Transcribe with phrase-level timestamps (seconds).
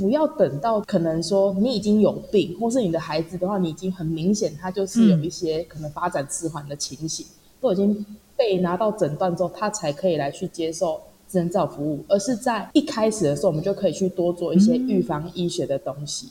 [0.00, 8.06] 不要等到可能说你已经有病，或是你的孩子的话，你已经很明显他就是有一些可能发展迟缓的情形，嗯、都已经
[8.36, 16.28] 被拿到诊断之后，他才可以来去接受职能治疗服务，而是在一开始的时候，我们就可以去多做一些预防医学的东西。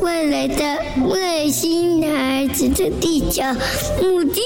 [0.00, 0.64] 未来的
[1.10, 3.42] 外星孩子的地球
[4.00, 4.40] 母地。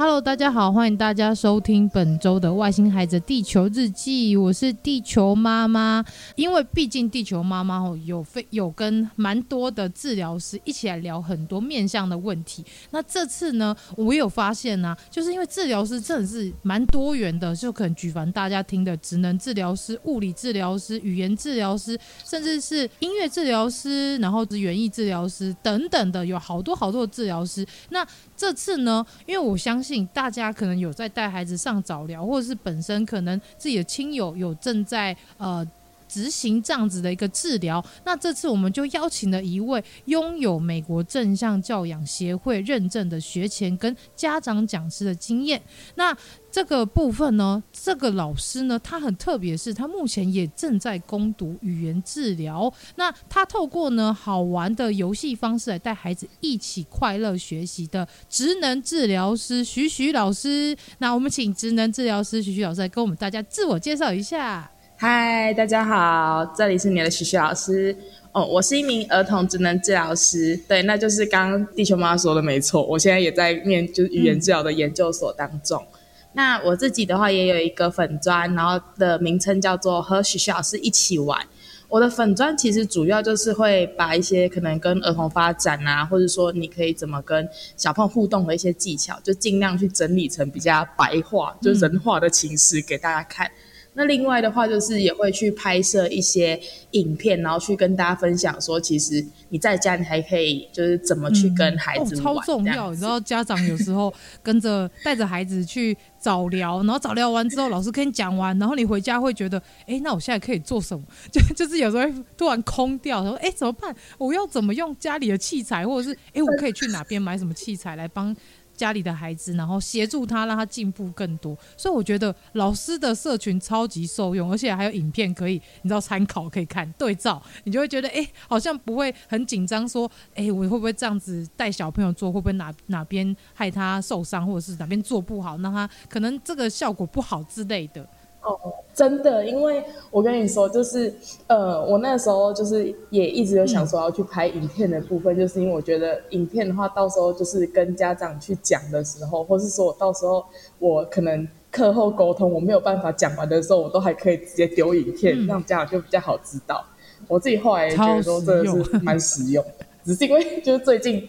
[0.00, 6.02] Hello，大家好，欢迎大家收听本周的《外星孩子地球日记》，我是地球妈妈。
[6.36, 12.64] 因为毕竟地球妈妈哦有非有跟蛮多的治疗师一起来聊很多面向的问题。
[12.92, 27.66] 那这次呢，我有发现呢、就是因为治疗师真的是蛮多元的，就可能举凡大家听的职能治疗师、物理治疗师、语言治疗师，甚至是音乐治疗师，然后是园艺治疗师等等的，有好多好多的治疗师。
[27.90, 28.02] 那
[28.34, 29.89] 这次呢，因为我相信。
[30.12, 35.66] 大家可能有在带孩子上早疗，或者是本身可能自己的亲友有正在呃
[36.10, 37.84] 执行这样子的一个治疗。
[38.04, 45.62] 那这次我们就邀请了一位拥有美国正向教养协会认证的学前跟家长讲师的经验。
[45.94, 46.16] 那
[46.50, 52.72] 这个部分呢，这个老师呢，他很特别，是他目前也正在攻读语言治疗。
[52.96, 60.76] 那他透过呢好玩的游戏方式来带孩子一起快乐学习的职能治疗师徐徐老师。
[60.98, 64.68] 那我们请职能治疗师徐徐老师来跟我们大家自我介绍一下。
[65.02, 67.96] 嗨，大家好，这里是你的许许老师。
[68.32, 70.54] 哦，我是一名儿童职能治疗师。
[70.68, 75.82] 对，那就是刚刚地球妈妈说的没错，我现在也在念就是语言治疗的研究所当中。
[75.82, 75.96] 嗯
[76.34, 81.40] 那我自己的话也有一个粉砖，然后的名称叫做和许许老师一起玩。
[81.88, 93.46] 我的粉砖其实主要就是会把一些可能跟儿童发展啊，或者说你可以怎么跟小朋友互动的一些技巧，就尽量去整理成比较白话，就人话的形式给大家看。
[93.46, 93.52] 嗯
[93.94, 96.58] 那另外的话，就是也会去拍摄一些
[96.92, 102.90] 影片，然后去跟大家分享说，其实你在家你还可以就是怎么去跟孩子玩，嗯哦，超重要。
[102.90, 104.12] 你知道，家长有时候
[104.42, 111.04] 跟着带着孩子去早聊，然后早聊完之后，老师跟你讲完，然后你回家会觉得，哎、欸，那我现在可以做什么？
[111.32, 113.94] 就就是有时候会突然空掉，说，哎、欸，怎么办？
[114.18, 118.34] 我要怎么用家里的器材，或者是，哎、欸，我可以去哪边买什么器材来帮？
[118.80, 121.54] 家里的孩子，然后协助他，让他进步更多。
[121.76, 138.08] 所以我觉得老师的社群超级受用，而且还有影片可以，你知道参考可以看对照，你就会觉得哎、好像不会很紧张，说哎、我会不会这样子带小朋友做，会不会哪哪边害他受伤，或者是哪边做不好，让他可能这个效果不好之类的。
[138.42, 138.58] 哦，
[138.94, 141.12] 真的，因为我跟你说，就是
[141.46, 150.42] 呃，我那时候就是也一直有想说要去拍影片的部分，嗯、就是因为我觉得影片的话，到时候就是跟家长去讲的时候，或是说我到时候
[150.78, 156.82] 我可能课后沟通我没有办法讲完的时候，我都还可以直接丢影片，嗯、让家长就比较好知道。
[157.28, 161.28] 我自己后来也觉得说，真的是蛮实用的，只是因为就是最近，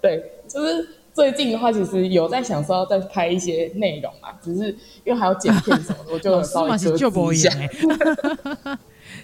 [0.00, 0.88] 对，就是。
[1.14, 4.70] 最近的话，其实有在想说要再拍一些内容嘛，只是
[5.04, 7.50] 因为还要剪片什么的，我就 稍微搁置一下。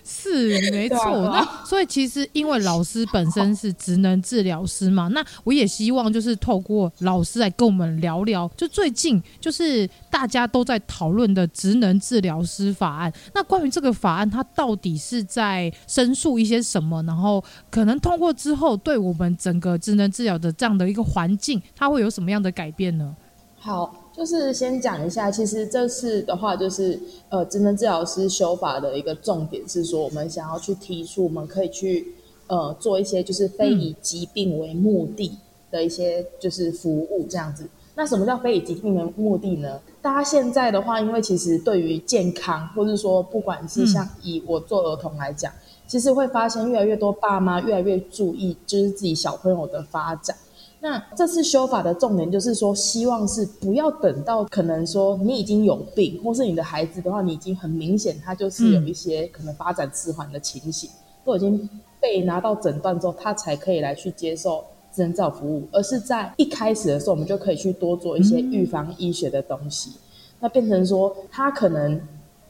[0.04, 13.12] 是没错，那所以其实因为老师本身是职能治疗师嘛，那我也希望就是透过老师来跟我们聊聊，就最近就是大家都在讨论的职能治疗师法案。
[13.34, 17.02] 那关于这个法案，它到底是在申诉一些什么？
[17.02, 23.14] 然后可能通过之后，对我们整个职能治疗的这样的一个环境，它会有什么样的改变呢？
[23.58, 24.07] 好。
[24.18, 26.98] 就是先讲一下，其实这次的话，就是
[27.28, 32.04] 呃，职能治疗师修法的一个重点是说，我们想要去提出，我们可以去
[32.48, 35.38] 呃做一些就是非以疾病为目的
[35.70, 37.64] 的一些就是服务这样子。
[37.94, 39.80] 那什么叫非以疾病为目的呢？
[40.02, 45.52] 大家现在的话，因为其实对于健康，或是说不管是像以我做儿童来讲，
[45.86, 50.36] 其实会发现越来越多爸妈越来越注意，就是自己小朋友的发展。
[50.80, 60.88] 那这次修法的重点就是说，希望是不要等到可能说你已经有病，或是你的孩子的话，你已经很明显他就是有一些可能发展迟缓的情形，
[61.24, 61.68] 都已经
[62.00, 64.64] 被拿到诊断之后，他才可以来去接受
[64.94, 69.94] 智能照服务，而是在一开始的时候，我们就可以去多做一些预防医学的东西。
[70.38, 72.00] 那变成说，他可能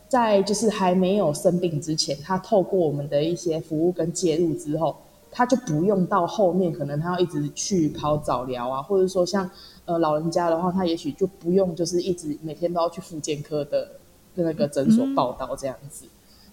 [0.07, 4.95] 在就是还没有生病之前，他透过我们的一些服务跟介入之后。
[5.39, 9.49] 他就不用到后面，可能他要一直去跑早疗啊，或者说像
[9.85, 13.89] 呃老人家的话，他也许就不用就是一直每天都要去复健科的
[14.35, 16.07] 那个诊所报到这样子。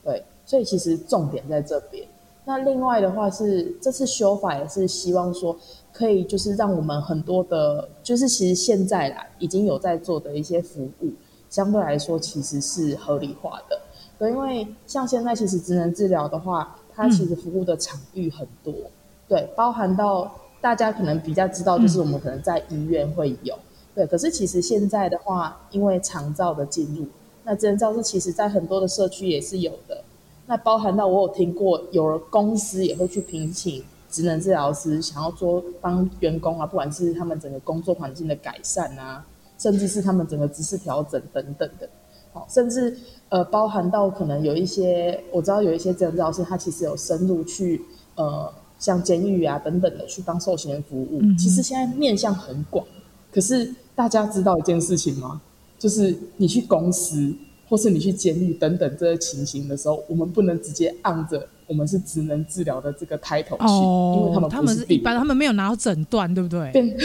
[0.03, 2.07] 对，所以其实重点在这边。
[2.45, 5.57] 那另外的话是，这次修法也是希望说，
[5.91, 11.11] 可以就是让我们很多的，就是其实现在啦已经有在做的一些服务，
[11.49, 13.81] 相对来说其实是合理化的。
[14.19, 18.91] 对，因为像现在其实职能治疗的话，它其实服务的场域很多，嗯、
[19.27, 23.59] 对，包含到大家可能比较知道，就是我们可能在医院会有，嗯、
[23.95, 24.07] 对。
[24.07, 27.05] 可是其实现在的话，因为长照的进入，
[27.43, 30.03] 那职能治疗师其实在很多的社区也是有的。
[30.47, 39.25] 那包含到我有听过，有了公司也会去聘请职能治疗师，想要做帮员工啊，不管是他们整个工作环境的改善啊，
[39.57, 41.89] 甚至是他们整个知识调整等等的，
[42.31, 42.95] 好，甚至
[43.35, 47.81] 呃包含到可能有一些我知道有一些职能治疗师，他其实有深入去
[48.15, 48.49] 呃
[48.79, 51.19] 像监狱啊等等的去帮受刑人服务。
[51.21, 52.85] 嗯、其实现在面向很广，
[53.33, 55.41] 可是大家知道一件事情吗？
[55.77, 57.35] 就是你去公司。
[57.67, 66.71] 或是你去监狱等等这些情形的时候，我们不能直接按着我们是职能治疗的这个 title 去，哦、因为他们他们是一般，他们没有拿到诊断，对不对？
[66.71, 66.95] 对，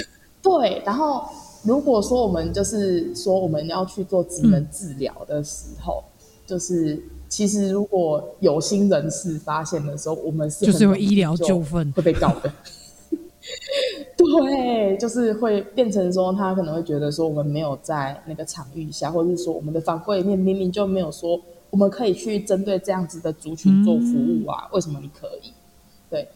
[0.43, 0.83] 对。
[0.85, 1.25] 然后
[1.63, 6.10] 如果说我们就是说我们要去做职能治疗的时候，嗯、
[6.51, 12.53] 就是其实如果有心人士发现的时候，我们是就是有医疗纠纷会被告的。
[14.17, 25.53] 对，就是会变成说，他可能会觉得说，我们没有在那个场域下，或者是说，我们的法规里面明明就没有说，我们可以去针对这样子的族群做服务啊，嗯、为什么你可以？
[26.11, 26.29] 对，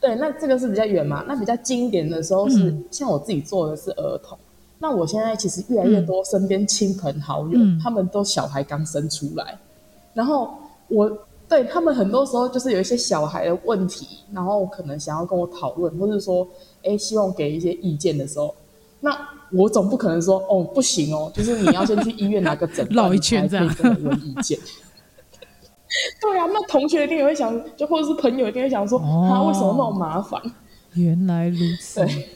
[0.00, 1.24] 对，那这个是比较远嘛？
[1.28, 4.36] 那比较经典的时候是，嗯、像我自己做的是儿童，
[4.80, 9.56] 那我现在其实越来越多身边亲朋好友，嗯、他们都小孩刚生出来，
[10.12, 10.52] 然后
[10.88, 11.16] 我。
[11.50, 16.46] 对，他们很多时候就是有一些小孩的问题，然后可能想要跟我讨论，或是说，
[16.84, 18.54] 哎，希望给一些意见的时候，
[19.00, 19.10] 那
[19.50, 24.56] 我总不可能说，哦，不行哦，就是你要先去医院拿个诊 断，绕一圈这样，才可以跟我问意见。
[26.22, 30.40] 对啊，那同学一定也会想，就或者是朋友一定会想说，他、哦啊、为什么那么麻烦？
[30.94, 31.98] 原来如此。
[32.04, 32.28] 对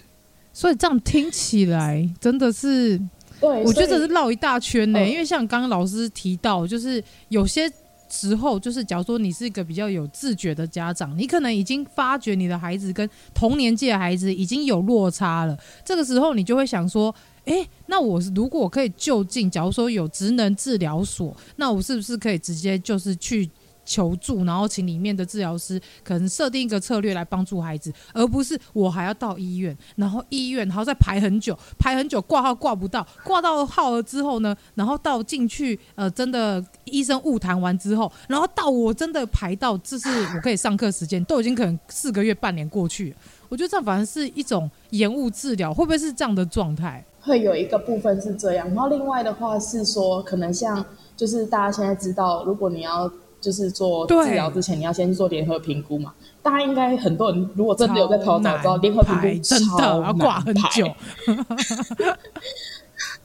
[0.55, 2.97] 所以这样听起来真的是，
[3.39, 7.71] 对，我觉得这是绕一大圈呢，呃、因为像刚刚老师提到，就是有些。
[8.11, 15.59] 时候就是，假如说你是一个比较有自觉的家长，你可能已经发觉你的孩子跟同年纪的孩子已经有落差了。
[15.85, 17.13] 这个时候你就会想说，
[17.47, 23.51] 诶，那我如果可以就近，假如说有职能治疗所，那我是不是可以直接就是去？
[23.85, 43.17] 求助，然后请里面的治疗师可能设定一个策略来帮助孩子，而不是我还要到医院，然后医院然后再排很久，排很久挂号挂不到，挂到号了之后呢，然后到进去呃真的医生误谈完之后，然后到我真的排到这是我可以上课时间，都已经可能四个月半年过去了，
[43.49, 47.05] 我觉得这样反而是一种延误治疗，会不会是这样的状态？
[47.21, 50.85] 会有一个部分是这样，然后另外的话是说，可能像
[51.17, 53.11] 就是大家现在知道，如果你要。
[53.45, 56.15] 就是做治疗之前，你要先做联合评估嘛。
[56.43, 60.91] 大家应该很多人如果真的有在跑早知道联合评估真的要挂很久。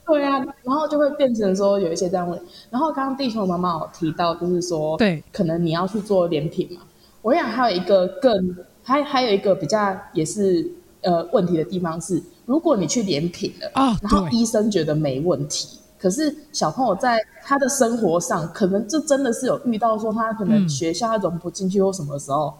[0.06, 2.38] 对啊，然后就会变成说有一些这样问。
[2.68, 6.82] 然后刚刚地球妈妈有提到，就是说，对，可能你要去做联评嘛。
[7.22, 10.68] 我想还有一个更还还有一个比较也是
[11.02, 15.78] 呃问题的地方是，如果你去联评了啊，然后医生觉得没问题。
[16.00, 22.58] 可是小朋友在他的生活上，可能就真的是有遇到说他可能学校他融不进去或什么时候，嗯、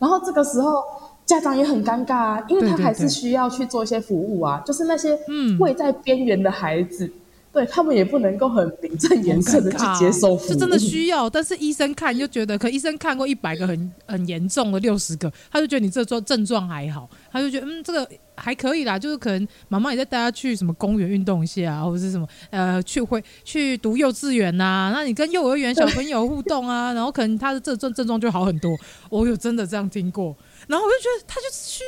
[0.00, 0.82] 然后这个时候
[1.24, 5.18] 家长也很尴尬啊，因为他还是需要去做一些服务啊，对对对，就是那些
[5.58, 7.06] 位在边缘的孩子。
[7.06, 7.12] 嗯
[7.54, 11.30] 对他们也不能够很名正言顺的去接受服务，是真的需要。
[11.30, 28.76] 但是医生看就觉得，可医生看过一百个很很严重的六十个，他就觉得你这状症状还好，他就觉得嗯这个还可以啦，就是可能妈妈也在带他去什么公园运动一下啊，或者是什么呃去会去读幼稚园呐、啊，那你跟幼儿园小朋友互动啊，然后可能他的这症症状就好很多。
[29.10, 30.36] 我有真的这样听过，
[30.66, 31.82] 然后我就觉得他就是需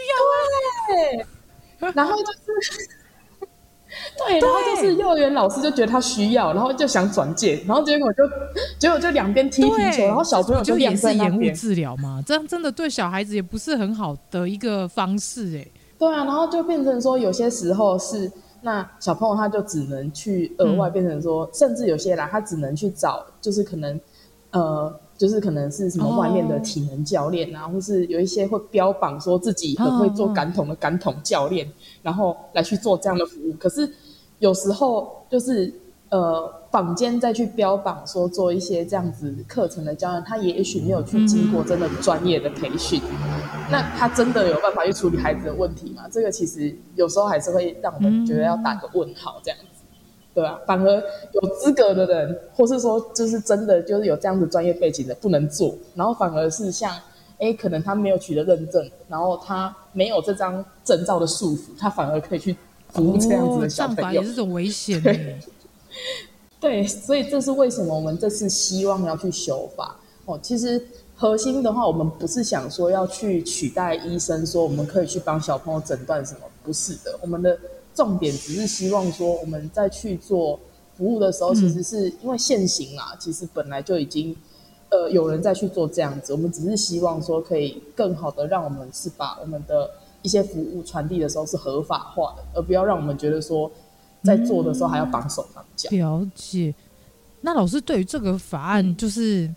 [1.81, 2.89] 要啊，然后就是。
[4.19, 8.23] 对，然后就是幼儿园老师就觉得他需要，然后就想转介，然后结果就
[8.79, 15.67] 结果就两边踢皮球，然后小朋友就也是延误治疗嘛，这样真的对小孩子也不是很好的一个方式哎。
[15.99, 18.31] 对啊，然后就变成说有些时候是
[18.63, 24.01] 那小朋友他就只能去额外变成说，嗯、甚至有些啦，他只能去找，就是可能
[24.51, 31.73] 呃，就是可能是什么外面的体能教练啊，哦、或是有一些会标榜说自己很会做感统的感统教练，哦哦
[32.03, 33.89] 然后来去做这样的服务，可是。
[34.39, 35.73] 有时候就是
[36.11, 43.01] 呃坊间再去标榜说做一些这样子课程的教案，他也许没有去经过真的专业的培训，
[43.71, 46.05] 那他真的有办法去处理孩子的问题吗？
[46.11, 49.83] 这个其实有时候还是会让我们觉得要打个问号，这样子，
[50.35, 56.93] 对啊，反而有资格的人，或是说就是真的就是有这样子专业背景的不能做，然后反而是像。
[57.39, 62.57] 哎，可能他没有取得认证，然后他没有这张证照的束缚，他反而可以去
[62.89, 64.99] 服务这样子的小朋友，哦、也是种危险。
[65.03, 65.39] 对，
[66.61, 70.39] 对，所以这是为什么我们这次希望要去修法哦。
[70.43, 70.85] 其实
[71.15, 77.19] 核心的话，我们不是想说要去取代医生，说我们可以去帮小朋友诊断什么，不是的。
[77.23, 77.59] 我们的
[77.95, 80.59] 重点只是希望说，我们在去做
[80.97, 84.37] 服务的时候，其实是因为现行啊，其实本来就已经。
[84.89, 89.91] 呃，有人在去做这样子，我们只是希望说可以更好的让我们是把我们的
[90.23, 93.69] 一些服务传递的时候是合法化的，而不要让我们觉得说
[94.23, 95.89] 在做的时候还要绑手绑脚。
[95.93, 95.99] 嗯。
[95.99, 96.75] 了解。
[97.41, 99.49] 那老师对于这个法案，就是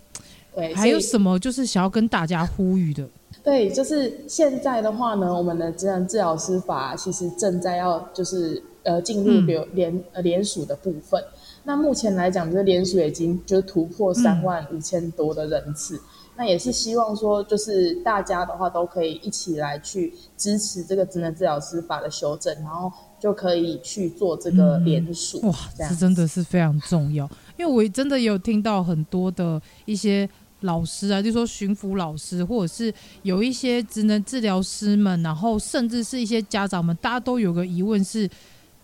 [0.54, 3.08] 对还有什么就是想要跟大家呼吁的？
[3.42, 11.22] 对，就是现在的话呢，我们的职能治疗师法其实正在要就是呃进入联联呃联署的部分。
[11.64, 16.00] 那目前来讲，就是联署已经就是突破三万五千多的人次，嗯，
[16.36, 25.40] 那也是希望说，就是大家的话都可以一起来去支持这个职能治疗师法的修正，然后就可以去做这个联署。
[25.42, 30.28] 哇，这真的是非常重要，因为我真的有听到很多的一些
[30.60, 38.28] 老师啊，就说巡抚老师，或者是有一些职能治疗师们，然后甚至是一些家长们，大家都有个疑问是。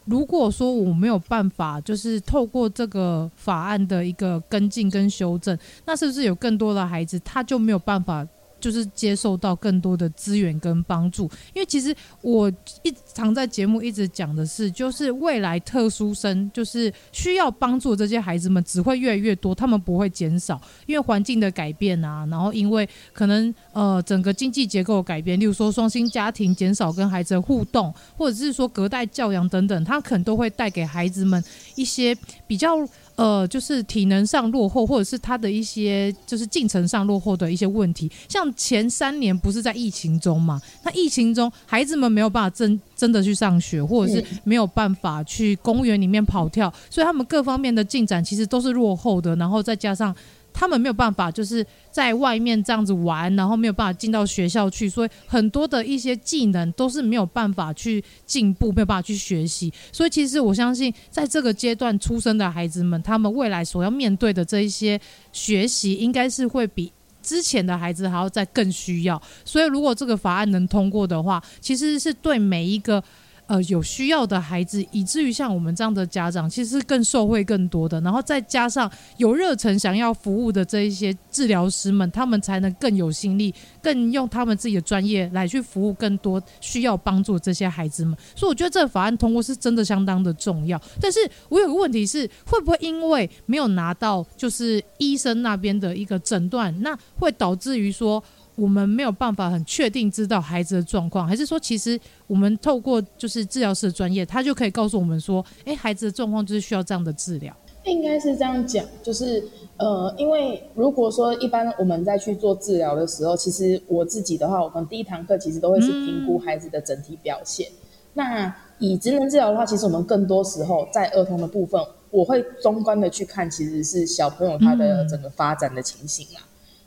[0.09, 8.25] 如果说我没有办法，就是透过这个法案的一个跟进跟修正，那是不是有更多的孩子他就没有办法？
[8.59, 12.51] 就是接受到更多的资源跟帮助，因为其实我
[12.83, 31.43] 一常在节目一直讲的是，就是未来特殊生就是需要帮助这些孩子们只会越来越多，他们不会减少，因为环境的改变啊，然后因为可能呃整个经济结构改变，例如说双薪家庭减少跟孩子的互动，或者是说隔代教养等等，他可能都会带给孩子们
[31.75, 32.77] 一些比较。
[33.17, 38.11] 呃，就是体能上落后，或者是他的一些就是进程上落后的一些问题。
[38.29, 40.61] 像前三年不是在疫情中嘛？
[40.85, 49.35] 那疫情中孩子们没有办法真真的去上学，或者是没有办法去公园里面跑跳，所以他们各方面的进展其实都是落后的。
[49.37, 50.15] 然后再加上。
[50.59, 59.71] 他们没有办法，就是在外面这样子玩，然后没有办法进到学校去，所以很多的一些技能都是没有办法去进步，没有办法去学习。
[59.93, 64.99] 所以其实我相信，在这个阶段出生的孩子们，他们未来所要面对的这一些
[65.31, 66.91] 学习，应该是会比
[67.23, 69.21] 之前的孩子还要再更需要。
[69.45, 73.05] 所以如果这个法案能通过的话，其实是对每一个。
[73.47, 78.01] 呃，有需要的孩子，以至于像我们这样的家长，其实更受惠更多的。
[78.01, 88.17] 然后再加上有热忱想要服务的这一些治疗师们，他们才能更有心力，更用他们自己的专业来去服务更多需要帮助这些孩子们。
[88.35, 90.81] 所以我觉得这个法案通过是真的相当的重要。
[91.01, 98.21] 但是我有个问题是，会不会因为没有拿到就是医生那边的一个诊断，那会导致于说，
[98.57, 107.55] 我们没有办法很确定知道孩子的状况，还是说其实我们透过就是治疗师的专业，他就可以告诉我们说，诶，孩子的状况就是需要这样的治疗？
[107.85, 109.47] 应该是这样讲，就是
[109.77, 117.69] 呃，因为如果说一般我们在去做治疗的时候，其实我自己的话，我们第一堂课其实都会是评估孩子的整体表现。
[118.15, 126.41] 那以职能治疗的话，其实我们更多时候在儿童的部分，我会综观的去看，其实是小朋友他的整个发展的情形啦。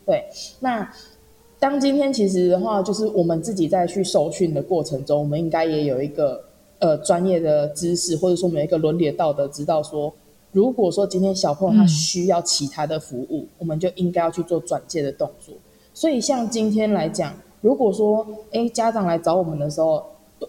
[0.05, 0.25] 对，
[0.59, 0.91] 那。
[1.59, 6.41] 当今天其实的话，就是我们自己在去受训的过程中，我们应该也有一个
[6.79, 10.13] 呃专业的知识，或者说我们有一个伦理的道德，知道说，
[10.53, 15.53] 如果说今天小朋友他需要其他的服务，嗯、我们就应该要去做转介的动作。
[15.93, 20.01] 所以像今天来讲，如果说诶家长来找我们的时候，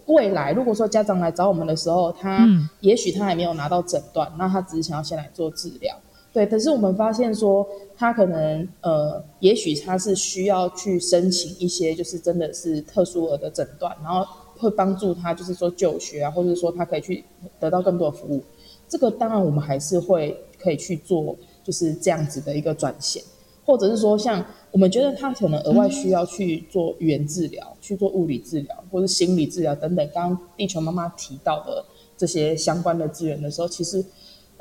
[0.05, 2.47] 未来如果说家长来找我们的时候，他
[2.79, 5.93] 也许他还没有拿到诊断，那他只是想要先来做治疗。
[6.33, 14.25] 对，可是我们发现说，他可能呃，也许他是需要去申请一些，就是真的是特殊额的诊断，然后
[14.57, 17.21] 会帮助他，就是说就学啊，或者说他可以去
[17.59, 18.41] 得到更多的服务。
[18.87, 21.35] 这个当然我们还是会可以去做，
[21.65, 23.21] 就是这样子的一个转衔，
[23.65, 30.09] 或者是说像我们觉得他可能额外需要去做语言治疗、去做物理治疗，或者心理治疗等等。
[30.13, 31.83] 刚刚地球妈妈提到的
[32.15, 34.01] 这些相关的资源的时候，其实。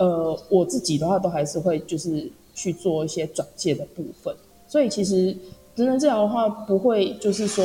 [0.00, 4.34] 呃，我自己的话都还是会就是去做一些转介的部分，
[4.66, 5.36] 所以其实
[5.76, 7.62] 职能治疗的话不会就是说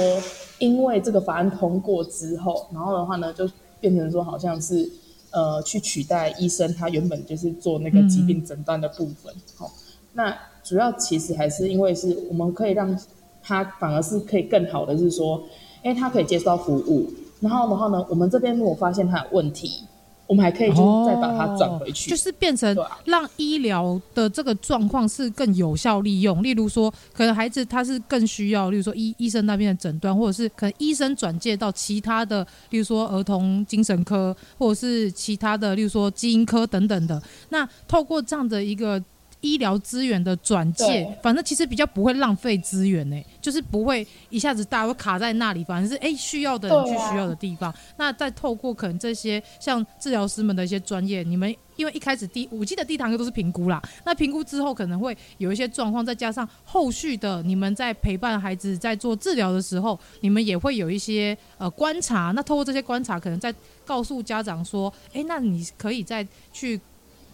[0.59, 3.49] 因为这个法案通过之后，然后的话呢就
[3.79, 4.91] 变成说好像是
[5.31, 9.33] 呃去取代医生他原本就是做那个疾病诊断的部分。
[9.55, 9.71] 好、嗯，
[10.11, 12.99] 那主要其实还是因为是我们可以让
[13.41, 15.41] 他反而是可以更好的是说，
[15.85, 19.79] 因为他可以接受到服务，然后的话呢，我们这边如果发现他有问题。
[20.27, 26.41] 我们还可以就再把它转回去，哦，就是变成让医疗的这个状况是更有效利用。
[26.41, 37.21] 例如说，可能孩子他是更需要，例如说医医生那边的诊断，或者是可能医生转介到其他的，例如说儿童精神科，或者是其他的，例如说基因科等等的。
[37.49, 39.03] 那透过这样的一个。
[39.45, 47.69] 医疗资源的转介，反正其实比较不会浪费资源呢，就是不会一下子大家会卡在那里，反正是哎需要的人去需要的地方。
[47.69, 62.31] 啊、那再透过可能这些像治疗师们的一些专业，你们因为一开始第我记得第一堂课都是评估啦，那评估之后可能会有一些状况，再加上后续的你们在陪伴孩子在做治疗的时候，你们也会有一些呃观察。
[62.35, 63.53] 那透过这些观察，可能在
[63.85, 66.81] 告诉家长说，哎，那你可以再去。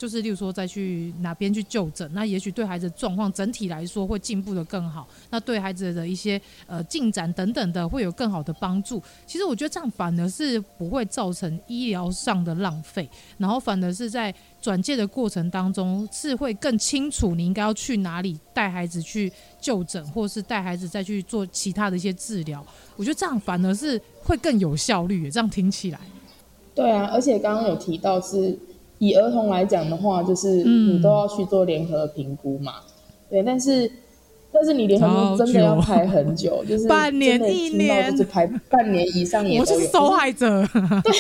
[0.02, 9.00] 就是，例如说，再去哪边去就诊，那也许对孩子状况整体来说会进步得更好，那对孩子的一些呃进展等等的会有更好的帮助。
[9.28, 22.66] 其实我觉得这样反而是不会造成医疗上的浪费，然后反而是在转介的过程当中是会更清楚你应该要去哪里带孩子去就诊，或是带孩子再去做其他的一些治疗。
[22.96, 25.30] 我觉得这样反而是会更有效率。
[25.30, 26.00] 这样听起来，
[26.74, 28.58] 对啊，而且刚刚有提到是。
[29.02, 32.94] 以儿童来讲的话，就是你都要去做联合评估嘛，嗯、
[33.32, 33.92] 对，但是
[34.54, 40.64] 但是你联合真的要排很久， 就是半年一年，就是排半年以上也是受害者。
[41.04, 41.16] 对，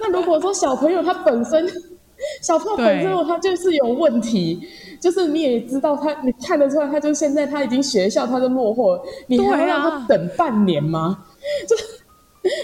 [0.00, 1.68] 那如果说小朋友他本身
[2.40, 4.58] 小朋友本身他就是有问题，
[4.98, 11.24] 就是你也知道他，你看得出来，他就现在他已经学校他就落后，你还要让他等半年吗？
[11.68, 11.76] 就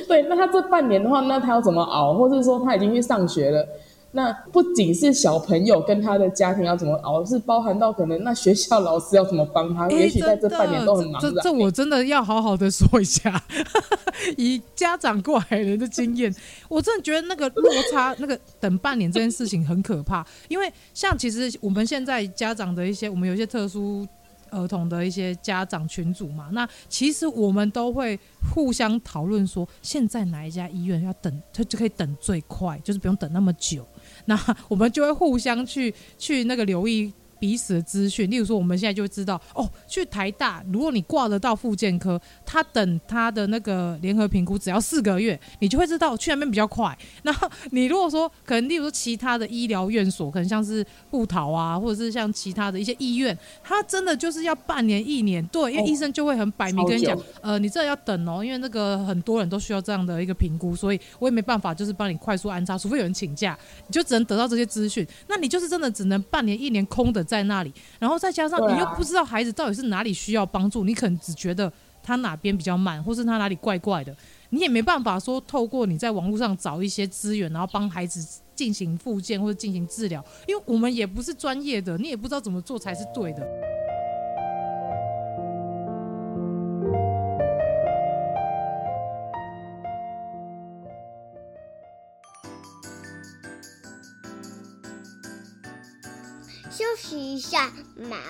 [0.09, 2.15] 对，那他这半年的话，那他要怎么熬？
[2.15, 3.69] 或者说他已经去上学了？
[4.17, 11.21] 那不仅是小朋友跟他的家庭要怎么熬，是包含到可能那学校老师要怎么帮他，欸、也许在这半年都很忙。
[11.21, 13.43] 这这我真的要好好的说一下，
[14.39, 16.33] 以家长过来人的经验，
[16.71, 20.25] 我真的觉得那个落差，那个等半年这件事情很可怕。
[20.47, 24.07] 因为像其实我们现在家长的一些，我们有一些特殊
[24.51, 28.17] 儿童的一些家长群组嘛，那其实我们都会
[28.55, 33.85] 互相讨论说，现在哪一家医院要等，他就可以等最快，就是不用等那么久。
[34.27, 37.13] 那我们就会互相去去那个留意。
[37.39, 46.97] 彼此的资讯，例如说，我们现在就会知道哦，去台大，如果你挂得到复健科，他等他的那个联合评估只要四个月，你就会知道去那边比较快。
[47.23, 67.24] 然后你如果说可能，例如说其他的医疗院所，可能像是布桃啊，或者是像其他的一些医院，他真的就是要半年一年，对，因为医生就会很摆明跟你讲，呃，你这要等哦，因为那个很多人都需要这样的一个评估，所以我也没办法就是帮你快速安插，除非有人请假，你就只能得到这些资讯，那你就是真的只能半年一年空的。
[67.25, 74.15] 在那里，然后再加上你又不知道孩子到底是哪里需要帮助，你可能只觉得他哪边比较慢，或是他哪里怪怪的，
[74.51, 83.43] 你也没办法说透过你在网络上找一些资源，然后帮孩子进行复健或者进行治疗，因为我们也不是专业的，你也不知道怎么做才是对的。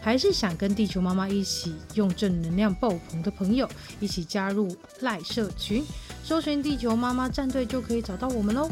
[0.00, 3.68] 还是想跟地球妈妈一起用正能量爆棚的朋友，
[4.00, 5.84] 一起加入赖社群，
[6.24, 8.68] 搜寻“地球妈妈战队”就可以找到我们喽。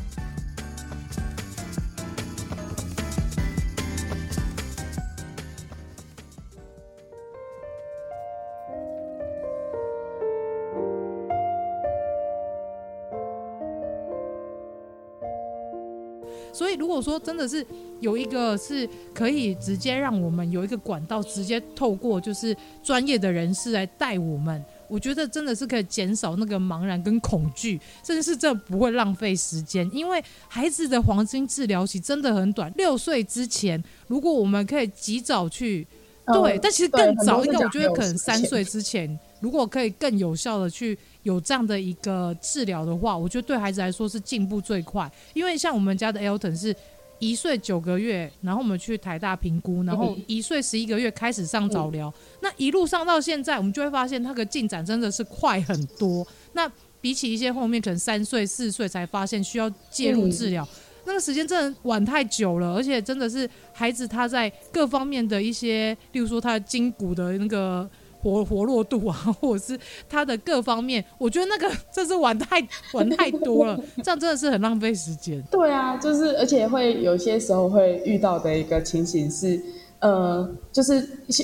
[16.99, 17.65] 果说真的是
[18.01, 35.87] 有一个是可以直接让我们有一个管道，直接透过就是专业的人士来带我们，我觉得真的是可以减少那个茫然跟恐惧，甚至是这不会浪费时间，因为孩子的黄金治疗期真的很短，六岁之前，如果我们可以及早去，
[36.27, 40.99] 对，嗯、但其实更早，因为我觉得可能三岁之前，如果可以更有效的去。
[41.25, 45.11] 有这样的一个治疗的话，我觉得对孩子来说是进步最快。
[45.35, 46.75] 因为像我们家的 Elton 是
[47.19, 56.27] 一岁九个月，然后我们去台大评估，然后一岁十一个月开始上早疗，嗯、那一路上到现在，我们就会发现他的进展真的是快很多。
[56.55, 56.71] 那
[57.03, 67.87] 比起一些后面可能三岁四岁才发现需要介入治疗，嗯、那个时间真的晚太久了，而且真的是孩子他在各方面的一些，例如说他的筋骨的那个。
[68.23, 69.79] 活活络度啊， 或者是
[70.09, 75.41] 他的各方面，我觉得那个这是玩太玩太多了，这样真的是很浪费时间。
[75.51, 79.61] 对啊，就是而且会有些时候会遇到的一个情形是，
[80.01, 80.97] 呃，就是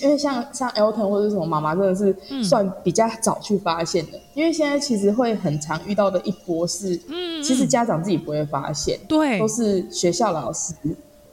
[0.02, 10.74] 因为像像 Elton 或者什么妈妈真的是算比较早去发现的，嗯、因为现在其实会很常遇到的一波是，嗯，其实家长自己不会发现，对，都是学校老师，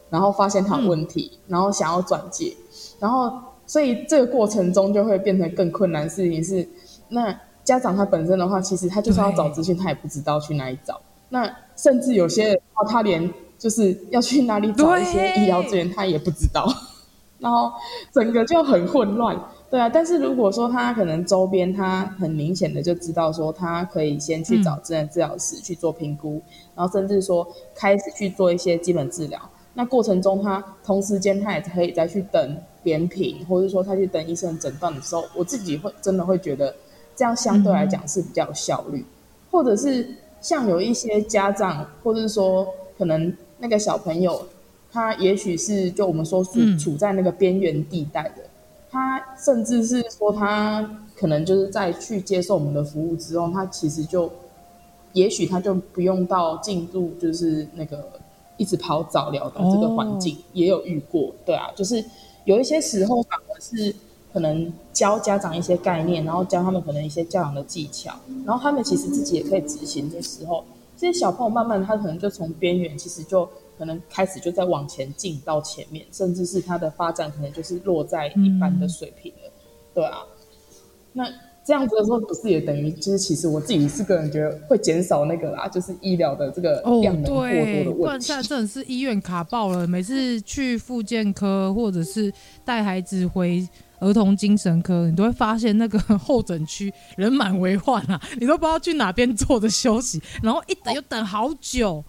[0.10, 2.56] 然后发现他有问题，嗯、然后想要转介，
[3.00, 3.32] 然后。
[3.72, 6.68] 所以这个过程中就会变成更困难的事情是，
[7.08, 11.00] 那家长他本身的话，其实他就算要找资讯，他也不知道去哪里找。
[11.30, 16.68] 那甚至有些人他连就是要去哪里找一些医疗资源，他也不知道。
[17.40, 17.72] 然后
[18.12, 19.88] 整个就很混乱，对啊。
[19.88, 26.42] 但是如果说他可能周边他很明显的就知道说，他可以先去找自然治疗师去做评估，
[26.76, 29.40] 然后甚至说开始去做一些基本治疗。
[29.76, 32.58] 那过程中他同时间他也可以再去等。
[32.84, 36.76] 点评，或者说他去等医生诊断的时候，我自己会真的会觉得
[37.16, 39.06] 这样相对来讲是比较有效率，嗯、
[39.52, 40.08] 或者是
[40.42, 42.68] 像有一些家长，或者是说
[42.98, 44.44] 可能那个小朋友，
[44.92, 48.50] 他也许是就我们说处处在那个边缘地带的，嗯、
[48.90, 54.32] 他甚至是说他可能就是在去接受我们的服务之后，他其实就
[55.14, 58.10] 也许他就不用到进入就是那个
[58.58, 62.04] 一直跑早疗的这个环境，哦、也有遇过，对啊，就是。
[62.46, 63.96] 有一些时候反而是
[64.34, 68.14] 可能教家长一些概念，然后教他们可能一些教养的技巧，
[68.46, 70.64] 然后他们其实自己也可以执行的时候，
[70.98, 79.52] 这些小朋友慢慢他可能就从边缘，其实就可能开始就在往前进到前面，甚至是他的发展可能就是落在一般的水平了，
[79.94, 80.24] 对啊，
[81.14, 81.28] 那。
[81.72, 87.92] 这样子的时候，不是也等于就是，其实我自己是个人觉得会减少那个啦，就是医疗的这个量能过多的问题。
[87.92, 92.30] 哦，不然现在真的是医院卡爆了，每次去复健科或者是
[92.66, 93.66] 带孩子回
[94.00, 102.04] 儿童精神科，你都会发现那个候诊区人满为患啊，你都不知道去哪边坐着休息，然后一等又等好久。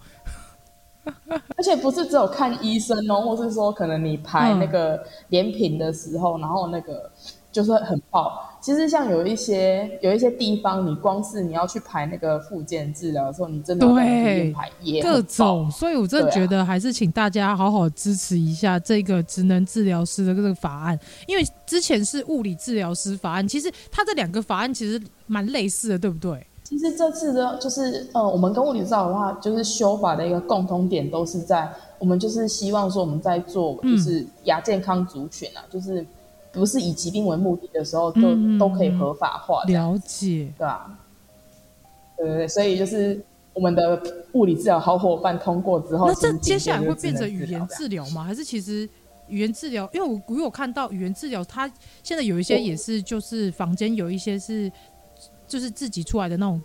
[1.55, 7.09] 而且不是只有看医生哦，或是说可能你排那个联评的时候，嗯、然后那个。
[7.53, 8.49] 就是很爆。
[8.59, 15.69] 其实像有一些有一些地方，你光是你要去排那个复健治疗的时候，你真的要去排也各种。
[15.69, 26.47] 所以我真的觉得还是请大家好好支持一下这个职能治疗师的这个法案，因为之前是物理治疗师法案，其实它这两个法案其实蛮类似的，对不对？
[26.63, 36.05] 其实这次的就是呃，我们跟物理治疗的话，就是修法的一个共通点都是在我们就是希望说我们在做就是亚健康族群啊，嗯、就是。
[36.53, 39.63] 不是以疾病为目的的时候，都、嗯、都可以合法化。
[39.63, 40.97] 了解，对吧？
[42.15, 43.19] 对对对，所以就是
[43.53, 44.01] 我们的
[44.33, 48.23] 物理治疗好伙伴通过之后，那这接下来会变成语言治疗吗？
[48.23, 48.87] 还是其实
[49.27, 49.89] 语言治疗？
[49.93, 51.67] 因为我我有看到语言治疗，它
[52.03, 54.71] 现在有一些也是，就是房间有一些是，
[55.47, 56.61] 就是自己出来的那种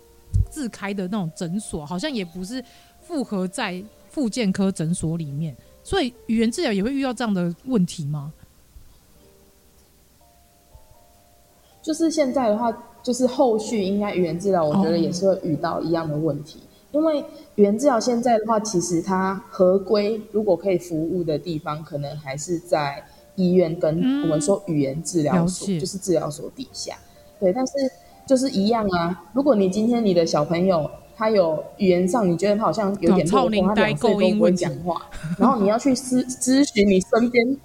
[0.51, 2.63] 自开的那种诊所，好像也不是
[3.01, 8.31] 复合在复健科诊所里面，所以语言治疗也会遇到这样的问题吗？
[11.89, 12.71] 就是现在的话，
[13.01, 16.59] 就是后续应该语言治疗，我觉得也是会遇到一样的问题。
[16.91, 17.01] Oh.
[17.01, 17.25] 因为
[17.55, 26.95] 语言治疗现在的话，其实它合规，如果可以服务的地方，可能还是在医院跟我们说语言治疗所，嗯、就是治疗所底下。
[27.39, 27.73] 对，但是
[28.27, 29.23] 就是一样啊。
[29.33, 35.01] 如果你今天你的小朋友他有语言上，你觉得他好像有点落后，他两岁都不会讲话，
[35.39, 37.57] 然后你要去咨 咨询你身边。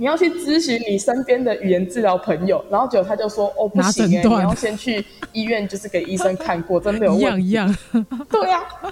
[0.00, 7.44] 你要去咨询你身边的语言治疗朋友，然后结果他就说：“哦，不行哎，你要先去医院，就是给医生看过，真的有问题。
[7.46, 7.76] ”一样一样，
[8.30, 8.90] 对呀、啊，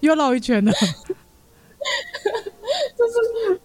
[0.00, 0.70] 又绕一圈了，
[2.94, 3.60] 就是。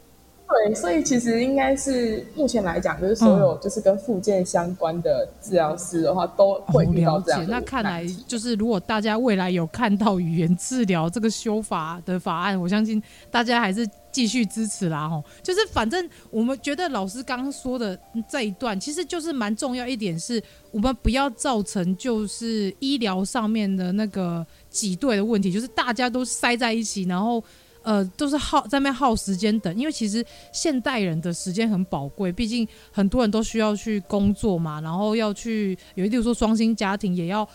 [0.49, 7.45] 对，所以其实应该是目前来讲，就是所有就是跟附件相关的治疗师的话，嗯、都会遇到这样。
[7.49, 15.09] 那看来就是，如果大家未来有看到语言治疗这个修法的法案，我相信大家还是继续支持啦。
[15.09, 27.43] 吼，就是反正我们觉得老师刚刚说的这一段，其实就是蛮重要一点，是我们不要造成就是医疗上面的那个挤兑的问题，就是大家都塞在一起，然后。
[27.87, 30.21] 呃，都是耗在那边耗时间等，因为其实
[30.51, 37.47] 现代人的时间很宝贵，毕竟很多人都需要去工作嘛，然后要去有，例如说双薪家庭也要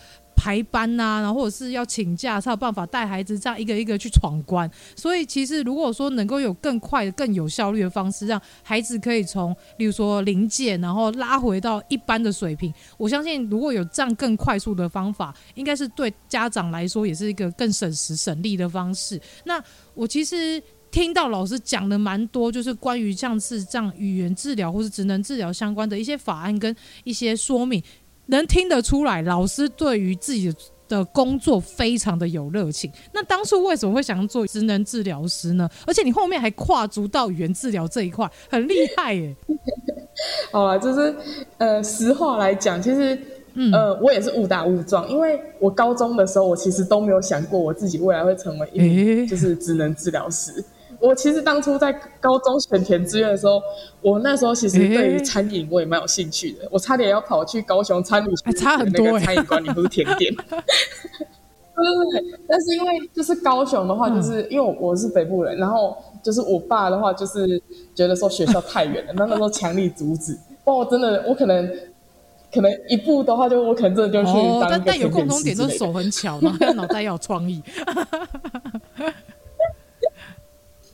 [0.42, 4.68] 排班呐、然后或者是要请假才有办法带孩子这样一个一个去闯关。
[4.96, 19.20] 所以其实如果说能够有更快、更有效率的方式，让孩子可以从，例如说零件，然后拉回到一般的水平，我相信如果有这样更快速的方法，应该是对家长来说也是一个更省时省力的方式。
[19.44, 19.62] 那
[19.94, 20.60] 我其实。
[20.92, 27.82] 听到老师讲的蛮多，就是关于像是这样语言治疗或是职能治疗相关的一些法案跟一些说明，
[28.36, 30.52] 能听得出来，老师对于自己
[30.88, 32.90] 的工作非常的有热情。
[33.12, 35.68] 那当初为什么会想做职能治疗师呢？
[35.86, 39.34] 而且你后面还跨足到语言治疗这一块，很厉害耶！
[40.52, 41.14] 好啊，就是
[41.58, 43.18] 呃，实话来讲，其实、
[43.54, 50.52] 嗯、呃，我也是误打误撞，因为我高中的时候，我其实都没有想过我自己未来会成为一名就是职能治疗师。
[50.52, 50.64] 欸
[51.02, 53.60] 我其实当初在高中选填志愿的时候，
[54.00, 60.32] 我那时候其实对于餐饮我也蛮有兴趣的，欸、我差点要跑去高雄餐旅差很多、餐饮管理不是甜点。
[60.34, 60.44] 对
[61.82, 67.60] 对对，但是因为就是高雄的话，就是、嗯、因为我是北部人，然后就是我爸的话就是
[67.94, 70.38] 觉得说学校太远了， 那那时候强力阻止。
[70.64, 71.68] 不我真的我可能
[72.54, 74.84] 可能一步的话，就我可能真的就去当一个甜点师之类的。
[74.84, 77.60] 但但有共同点，就是手很巧，然后脑袋要有创意。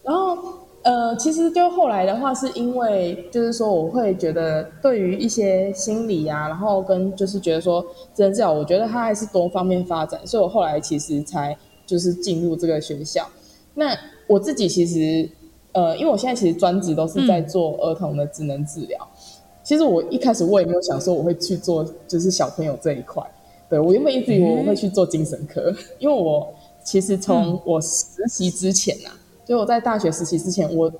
[0.08, 0.38] 然后，
[0.84, 7.82] 呃，其实就后来的话，是因为就是说，我会觉得对于一些心理啊，然后跟就是觉得说，
[8.14, 13.28] 职能治疗，我觉得它还是多方面发展，所以我后来其实才就是进入这个学校。
[13.74, 13.94] 那
[14.26, 15.28] 我自己其实，
[15.72, 18.98] 呃，因为我现在其实专职都是在做儿童的智能治疗。
[19.12, 19.18] 嗯、
[19.62, 23.22] 其实我一开始我也没有想说我会去做就是小朋友这一块，
[23.68, 26.48] 对，我原本一直以为我会去做精神科，嗯、因为我
[26.82, 29.12] 其实从我实习之前啊。
[29.48, 30.92] 所以我在大学实习之前，我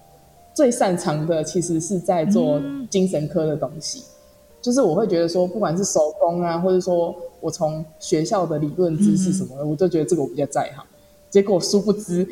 [0.55, 2.59] 最擅长的其实是在做
[2.89, 3.99] 精神科的东西。
[3.99, 4.09] 嗯、
[4.63, 10.83] 就是我会觉得说，不管是手工啊，或者说我从学校的理论知识什么的，嗯、我就觉得这个我比较在行。
[11.29, 12.27] 结果殊不知，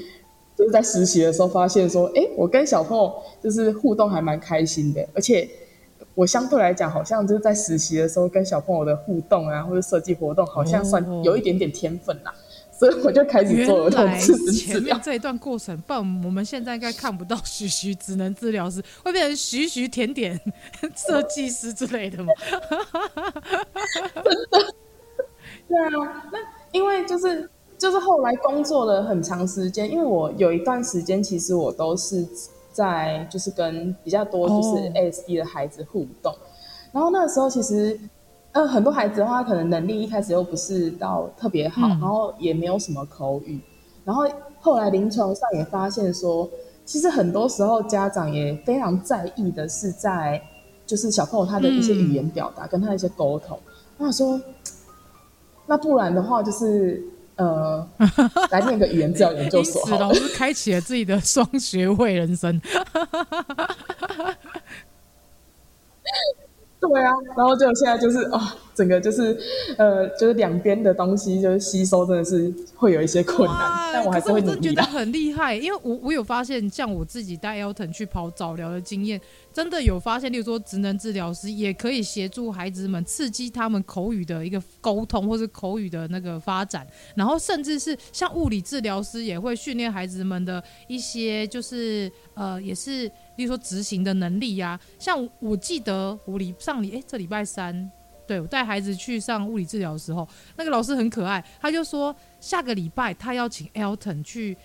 [0.56, 5.46] 就是在实习的时候发现说，哎，我跟小朋友就是互动还蛮开心的，而且
[6.14, 12.34] 我相对来讲，好像就是在实习的时候跟小朋友的互动啊，或者设计活动，好像算有一点点天分啦。
[12.78, 14.52] 所以我就开始做治疗。
[14.52, 20.38] 前面这一段过程，不然我们现在应该看不到徐徐职能治疗师，会变成徐徐甜点
[20.94, 22.32] 设计师之类的吗？
[24.14, 24.74] 真的？
[25.68, 26.38] 对啊，那
[26.72, 32.26] 因为就是就是后来工作了很长时间，因为我有一段时间其实我都是
[32.72, 36.38] 在就是跟比较多就是 ASD 的孩子互动，哦、
[36.92, 37.98] 然后那个时候其实。
[38.56, 43.60] 嗯，很多孩子的话，可能能力一开始又不是到特别好，嗯、然后也没有什么口语，
[44.02, 44.26] 然后
[44.60, 46.48] 后来临床上也发现说，
[46.86, 50.40] 其实很多时候家长也非常在意的是在，
[50.86, 53.60] 就是小朋友他的一些语言表达、嗯、跟他的一些沟通。
[53.98, 54.40] 那说，
[55.66, 57.04] 那不然的话，就是
[57.36, 57.86] 呃，
[58.50, 62.58] 来念个语言 治疗研究所好了，老师开启了自己的双学位人生。
[66.78, 69.36] 对啊，然后就现在就是啊、哦，整个就是
[69.78, 74.60] 呃，就是两边的东西就是吸收真的是会有一些困难，哇但我还是会努力的。
[74.60, 79.18] 觉得很厉害，因为我我有发现，像我自己带 Elton 去跑早疗的经验，
[79.52, 93.10] 真的有发现，例如说职能治疗师也可以协助孩子们刺激他们口语的一个沟通，或是口语的那个发展，然后甚至是像物理治疗师也会训练孩子们的一些，就是呃，也是。
[93.36, 97.90] 例如说执行的能力呀、啊，像我记得我礼上礼哎，这礼拜三，
[98.26, 104.56] 对，我带孩子去上物理治疗的时候，那个老师很可爱，他就说下个礼拜他要请 Elton 去，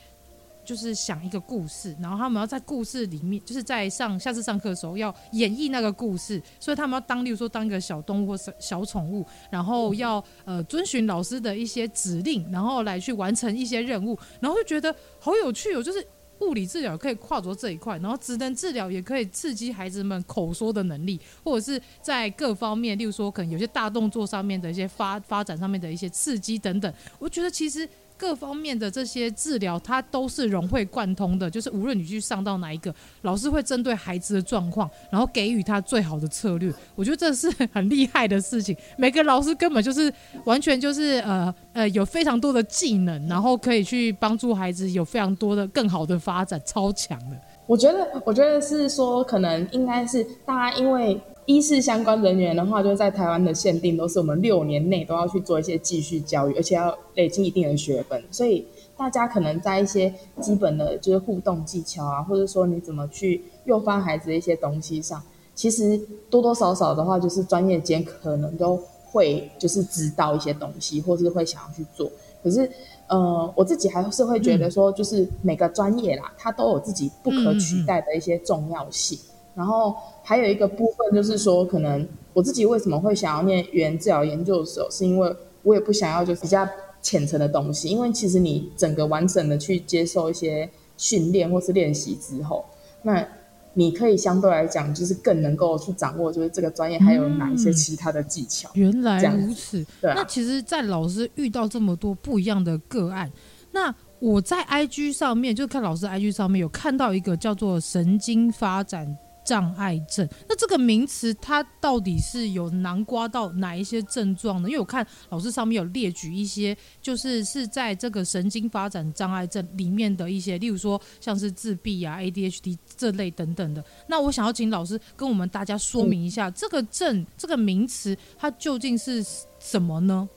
[0.64, 16.04] 就是想一个故事，然后他们要在故事里面，就是在上下次上课的时候要演绎那个故事，所以他们要当，例如说当一个小动物或小小宠物，然后要呃遵循老师的一些指令，然后来去完成一些任务，然后就觉得好有趣哦，就是。
[16.42, 26.94] 物理治疗可以跨着这一块，然后职能治疗也可以刺激孩子们口说的能力，或者是在各方面，例如说可能有些大动作上面的一些发发展上面的一些刺激等等。
[27.20, 27.88] 我觉得其实。
[28.22, 31.50] 各方面的这些治疗，它都是融会贯通的。
[31.50, 36.72] 就是无论你去上到哪一个，老师会针对孩子的状况，然后给予他最好的策略。
[36.94, 38.78] 我觉得这是很厉害的事情。
[38.96, 40.14] 每个老师根本就是
[40.46, 47.36] 完全就是呃呃有非常多的技能，然后可以去帮助孩子有非常多的更好的发展，超强的。
[47.66, 51.20] 我觉得，我觉得是说，可能应该是大家因为。
[51.56, 58.24] 医事相关人员的话，就在台湾的限定都是我们六年内都要去做一些继续教育，而且要累积一定的学分。
[58.32, 65.22] 所以大家可能在一些基本的就是互动技巧啊，或者说你怎么去诱发孩子的一些东西上，
[65.54, 72.10] 其实多多少少的话，就是专业间可能都会就是知道一些东西，或是会想要去做。
[72.44, 72.68] 可是，
[73.08, 79.20] 呃，我自己还是会觉得说，就是每个专业啦，它都有自己不可取代的一些重要性。
[79.56, 86.68] 然后还有一个部分就是说，可能我自己为什么会想要念语言治疗研究所，是因为我也不想要就是比较
[87.02, 92.66] 浅层的东西，因为其实你整个完整的去接受一些训练或是练习之后，
[93.02, 93.28] 那。
[93.74, 98.70] 你可以相对来讲，就是更能够去掌握，就是这个专业还有哪一些其他的技巧。
[98.74, 100.14] 嗯、原来如此，对啊。
[100.18, 103.32] 那其实，在老师遇到这么多不一样的个案，
[103.72, 109.18] 那我在 IG 上面，就看老师 IG 上面有看到一个叫做神经发展。
[109.44, 114.70] 障碍症，那这个名词它到底是有囊括到哪一些症状呢？
[114.70, 123.84] 因为我看老师上面有列举一些，就是是在这个神经发展障碍症里面的一些，例如说像是自闭啊、ADHD 这类等等的。
[124.08, 129.26] 那我想要请老师跟我们大家说明一下，这个症这个名词它究竟是
[129.60, 130.30] 什么呢？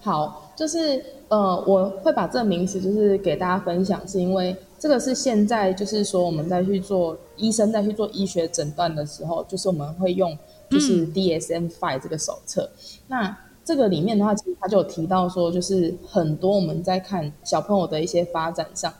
[0.00, 4.56] 好，就是呃，我会把这个名词就是给大家分享，是因为。
[4.84, 10.36] 这个是现在就是说我们在去做医生在去做医学诊断的时候，就是我们会用
[10.68, 12.68] 就是 DSM Five 这个手册。
[12.74, 12.98] 嗯。
[13.08, 18.92] 那这个里面的话，其实他就有提到说，就是很多我们在看小朋友的一些发展上，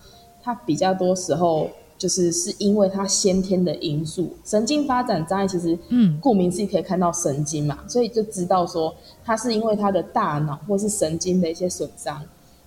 [0.43, 1.69] 他比较多时候
[1.99, 8.91] 就是是因为他先天的因素，神经发展障碍其实嗯，顾名思义可以看到神经嘛，所以就知道说
[9.23, 12.23] 他是因为他的大脑或是神经的一些损伤。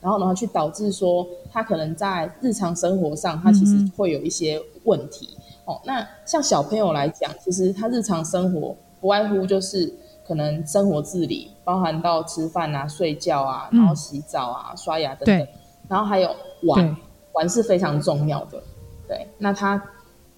[0.08, 5.38] 然后，然后去导致说他可能在日常生活上，他其实会有一些问题。
[5.38, 9.94] 嗯、哦，那像小朋友来讲，其实他日常生活不外乎就是
[10.26, 15.48] 可能生活自理，包含到吃饭啊、睡觉啊，然后洗澡啊、嗯、刷牙等等。
[15.90, 16.98] 然后还有玩，
[17.34, 18.64] 玩是非常重要的。
[19.10, 19.84] 对，那他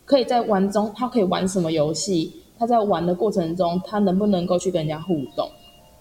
[0.04, 2.42] 可以在玩中，他可以玩什么游戏？
[2.58, 5.48] 他在玩的过程中，他能不能够去跟人家互动？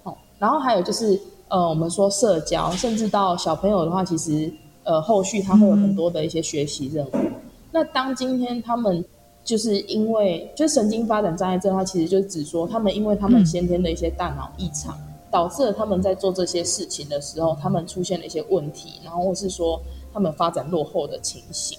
[0.04, 1.20] 哦，然后还有就是。
[1.48, 4.52] 呃，我们说社交，甚至到小朋友的话，其实
[4.84, 7.10] 呃，后续他会有很多的一些学习任务。
[7.14, 7.32] 嗯、
[7.72, 9.02] 那当今天他们
[9.42, 19.80] 就是因为就神经发展障碍症的话，其实就指说他们因为他们先天的一些大脑异常，嗯、导致了他们在做这些事情的时候，他们出现了一些问题，然后或是说
[20.12, 21.78] 他们发展落后的情形。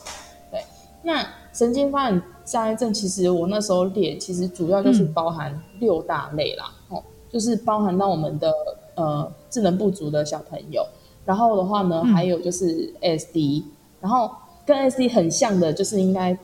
[0.49, 0.63] 对，
[1.03, 8.51] 那神经发展障碍症其实我那时候列，其实主要就是包含六大类啦，哦、嗯，就是包含到我们的。
[8.99, 10.85] 呃，智能不足的小朋友，
[11.23, 13.63] 然后的话呢，嗯、还有就是 ASD，
[14.01, 14.29] 然后
[14.65, 16.37] 跟 ASD 很像的，就是应该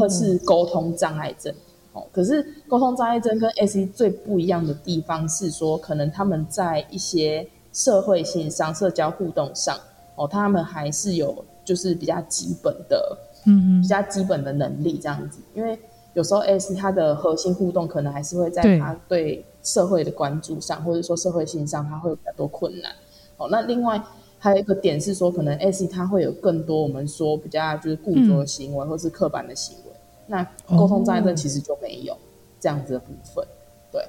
[0.00, 1.54] 会是沟通障碍症
[1.92, 2.02] 哦。
[2.10, 9.78] 可是沟通障碍症跟 ASD 最不一样的地方是说，可能他们在一些社会性上、社交互动上
[10.16, 15.38] 哦，他们还是有就是比较基本的，嗯嗯，比较基本的能力这样子。
[15.54, 15.78] 因为
[16.14, 19.44] 有时候 ASD 它的核心互动可能还是会在他对。
[19.62, 22.90] 社会的关注上，或者说社会性上，它会有比较多困难。
[23.36, 24.02] 哦，那另外
[24.38, 29.92] 还有一个点是说，可能 ASD 它会有更多我们说比较就是固着的行为，嗯、或是刻板的行为。
[30.26, 32.16] 那沟通障碍症其实就没有
[32.58, 33.44] 这样子的部分。
[33.44, 33.48] 哦、
[33.92, 34.02] 对，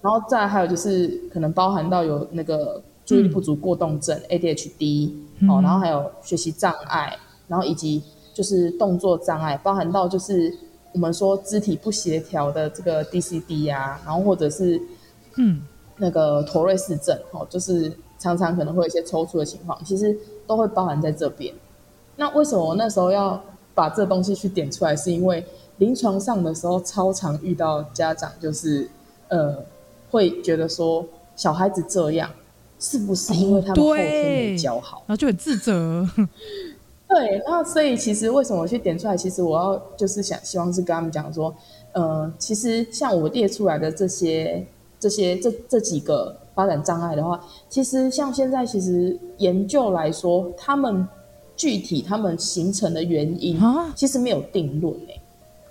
[0.00, 5.10] 然后再还有就是可能包含到有那个注意力不足过动症、嗯、ADHD
[5.48, 7.16] 哦，然后还有学习障碍，
[7.48, 10.56] 然后以及就是动作障碍，包含到就是。
[10.92, 14.80] 我们说肢体不协调的这个 DCD 啊，然后或者是
[15.36, 15.62] 嗯
[15.96, 21.54] 那个妥瑞氏症哦，就是常常可能会有一些抽搐的情况，其实都会包含在这边。
[22.16, 23.42] 那为什么我那时候要
[23.74, 24.96] 把这东西去点出来？
[24.96, 25.44] 是因为
[25.78, 28.88] 临床上的时候超常遇到家长就是
[29.28, 29.54] 呃
[30.10, 32.30] 会觉得说小孩子这样
[32.78, 36.08] 是不是因为他们后天没教好，然后就很自责。
[37.08, 39.16] 对，那所以其实为什么我去点出来？
[39.16, 41.54] 其实我要就是想希望是跟他们讲说，
[41.92, 44.66] 呃，其实像我列出来的这些、
[44.98, 51.06] 这些、这这几个发展障碍的话，其实像现在其实研究来说，他们
[51.54, 53.56] 具体他们形成的原因，
[53.94, 55.20] 其实没有定论诶。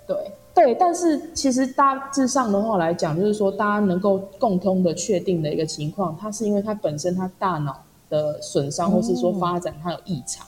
[0.06, 10.46] 对对，但是其实大致上的话来讲，就是说大家能够共通的确定的一个情况，它是因为它本身它大脑的损伤，或是说发展它有异常。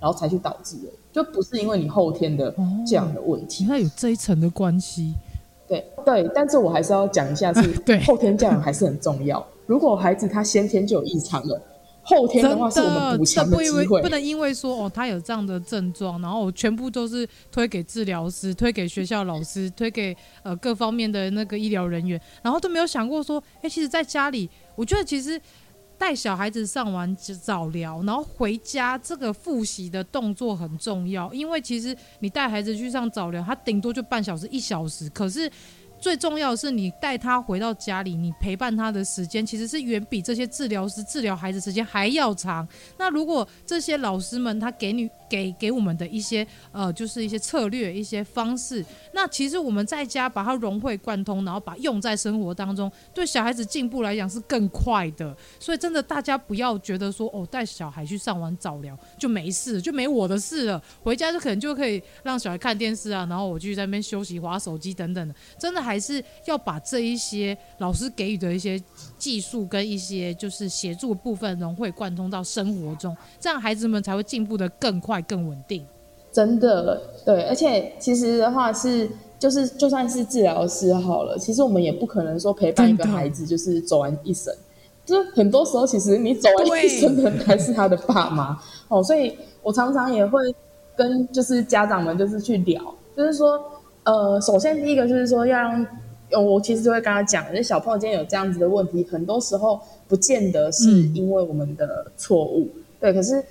[0.00, 2.54] 然后才去导致的，就不是因为你后天的
[2.86, 5.14] 这样的问题，那有这一层的关系。
[5.68, 9.46] 对对，但是我还是要讲一下，是 对后天教养还是很重要。
[9.66, 11.62] 如果孩子他先天就有异常了，
[12.02, 14.02] 后天的话是我们补强的机会。
[14.02, 25.40] 不能因为说哦，他有这样的症状，然后我全部都是推给治疗师、推给学校老师、推给呃各方面的那个医疗人员，然后都没有想过说，哎，其实在家里，我觉得其实。
[26.00, 31.30] 带小孩子上完早疗，然后回家，这个复习的动作很重要。
[31.34, 35.10] 因为其实你带孩子去上早疗，他顶多就半小时、一小时。
[35.10, 35.48] 可是
[36.00, 42.66] 最重要的是，你带他回到家里，你陪伴他的时间，其实是远比这些治疗师治疗孩子时间还要长。
[42.96, 48.82] 那如果这些老师们他给你给给我们的一些呃，就是一些策略、一些方式，
[49.12, 55.36] 那其实我们在家把它融会贯通，然后把用在生活当中，对小孩子进步来讲是更快的。
[55.58, 65.89] 所以真的，大家不要觉得说哦，带小孩去上完早疗就没事，就没我的事了，回家就可能就可以让小孩看电视啊，然后我继续在那边休息、划手机等等的，真的还。
[65.90, 68.80] 还是要把这一些老师给予的一些
[69.18, 75.84] 技术跟一些就是协助的部分融会贯通到生活中，这样孩子们才会进步的更快、更稳定。
[76.30, 84.54] 真的，对，而且其实的话是，就是就算是治疗师好了，其实我们也不可能说陪伴一个孩子就是走完一生，
[85.04, 90.40] 就是很多时候其实你走完一生的还是他的爸妈哦，所以我常常也会
[90.94, 92.80] 跟就是家长们就是去聊，
[93.16, 93.60] 就是说。
[94.04, 95.86] 呃，首先第一个就是说要让，
[96.44, 99.78] 我其实就会跟他讲，就小朋友今天有这样子的问题，很多时候
[100.08, 103.12] 不见得是因为我们的错误，嗯、对。
[103.12, 103.44] 可是，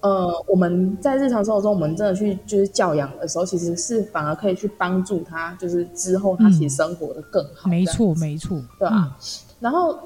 [0.00, 7.70] 呃，我们在日常生活中，我们真的去就是教养的时候，其实是反而可以去帮助他，就是之后他其实生活的更好。
[7.70, 9.16] 没错，没错，对啊。
[9.16, 9.30] 嗯、
[9.60, 9.96] 然后，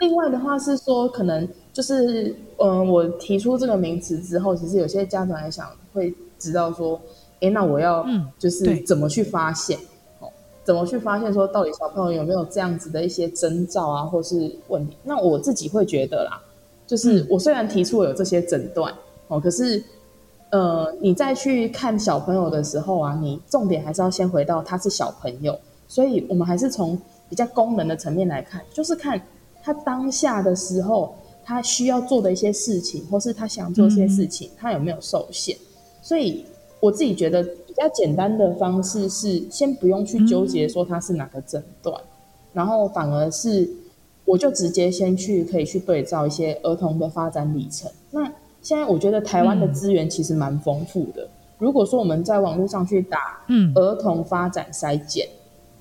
[0.00, 7.00] 另外的话是说，可能就是，嗯、呃，我提出这个名词之后，其实有些家长也想会知道说。
[7.40, 8.06] 哎，那我要
[8.38, 9.78] 就是怎么去发现？
[10.20, 10.30] 哦、嗯，
[10.64, 14.96] 怎么去发现说到底小朋友有没有这样子的一些征兆啊，或是问题？
[15.02, 16.40] 那我自己会觉得啦，
[16.86, 18.90] 就是我虽然提出有这些诊断
[19.28, 19.84] 哦，可是
[20.48, 29.20] 呃，你再去看小朋友的时候啊，你重点还是要先回到他是小朋友，所以我们还是从比较功能的层面来看，就是看
[29.62, 31.14] 他当下的时候
[31.44, 35.54] 他需要做的一些事情，或是他想做一些事情，嗯、他有没有受限，
[36.00, 36.46] 所以。
[36.80, 42.06] 我自己觉得比较简单的方式是，先不用去纠结说它是哪个诊断，嗯、
[42.52, 43.68] 然后反而是
[44.24, 47.90] 我就直接先去可以去对照一些儿童的发展里程。
[48.10, 48.24] 那
[48.60, 51.24] 现在我觉得台湾的资源其实蛮丰富的。
[51.24, 55.26] 嗯、如果说我们在网络上去打“嗯儿童发展筛检”，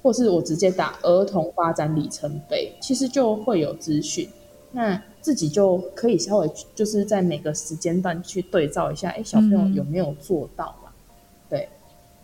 [0.01, 4.29] 或是我直接打“儿童发展里程碑”，其实就会有资讯。
[4.71, 10.75] 那自己就可以稍微就是在每个时间段去对照一下，哎，小朋友有没有做到？
[11.49, 11.69] 对，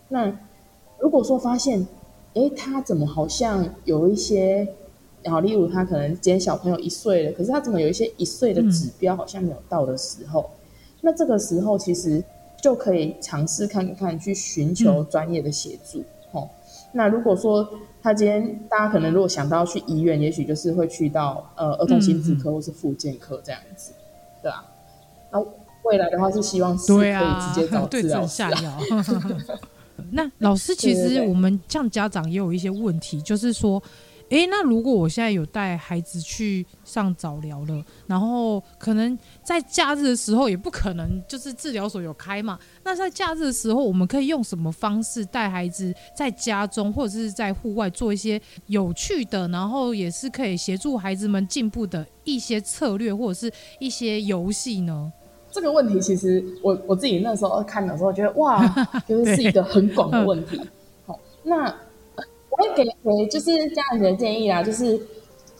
[0.09, 0.31] 那
[0.99, 1.85] 如果说发现，
[2.33, 4.67] 哎，他怎么好像有一些，
[5.21, 10.59] 然后例如他可能今天小朋友一岁了，可是他怎么有一些一岁的指标好像没有到的时候，嗯、
[11.01, 12.23] 那这个时候其实
[12.61, 15.99] 就可以尝试看看去寻求专业的协助。
[16.31, 16.49] 哦、嗯，
[16.93, 17.67] 那如果说
[18.01, 24.65] 他今天大家可能如果想到去医院，也许就是会去到呃儿童心智科或是复健科这样子，嗯、对啊，
[25.31, 25.45] 那。
[25.83, 29.05] 未来的话是希望是可以直接找治疗师、 啊啊、
[30.11, 33.81] 那老师，其实我们像家长也有一些问题，就是说，
[34.29, 42.57] 哎、欸，那如果我现在有带孩子去上早疗了，然后可能在假日的时候也不可能，就是治疗所有开嘛。
[42.83, 55.11] 那在假日的时候，我们可以用什么方式带孩子在家中或者是在户外做一些有趣的，然后也是可以协助孩子们进步的一些策略或者是一些游戏呢？
[55.51, 58.65] 这个问题其实我我自己那时候看的时候，觉得哇，
[59.05, 60.59] 就是是一个很广的问题。
[61.05, 61.65] 好，那
[62.49, 64.99] 我会给给就是家人的建议啦，就是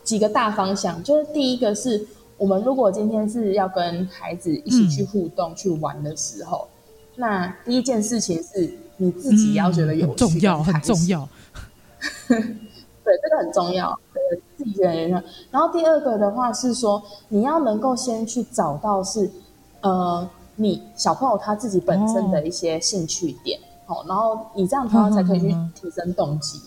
[0.03, 1.03] 几个大方向。
[1.03, 6.67] 就是第一个是我们如果今天是要跟孩子一起去互动、嗯、去玩的时候，
[7.15, 11.29] 那第一件事情是你自己要觉得有趣、嗯、很重要，很重要。
[13.03, 15.25] 对，这个很重要，对，自己觉得有趣。
[15.51, 19.29] 然后第二个的话是说，你要能够先去找到是。
[19.81, 26.59] 呃，你小朋友他自己本身的一些兴趣点，好、哦，然后你这样他才可以去提升动机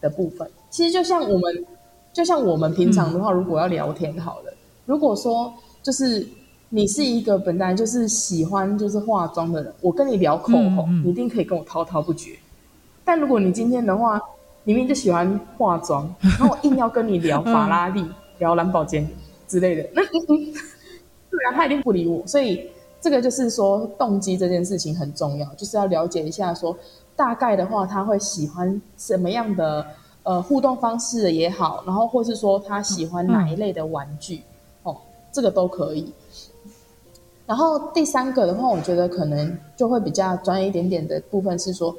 [0.00, 0.46] 的部分。
[0.46, 1.64] 嗯、其实就像我们，
[2.12, 6.26] 就像我们平常的话，如果要聊天好了，嗯、如果说就是
[6.68, 12.36] 你是一个本来就是喜欢就是化妆的人，我跟你聊口红，嗯嗯、你一定可以跟我滔滔不绝。
[13.04, 14.20] 但如果你今天的话，
[14.64, 19.08] 明明就喜欢化妆，然后我硬要跟你聊法拉利、嗯、 聊蓝宝坚
[19.46, 20.02] 之类的，那
[21.36, 26.74] 对啊，他一定不理我，所以这个就是说动机这件事情很重要，就是要了解一下说
[27.14, 29.86] 大概的话他会喜欢什么样的
[30.22, 34.36] 呃互动方式也好，然后或是说他喜欢哪一类的玩具、
[34.84, 34.96] 嗯、哦，
[35.30, 36.10] 这个都可以。
[37.44, 41.94] 然后第三个的话，我觉得可能就会比较专业一点点的部分是说，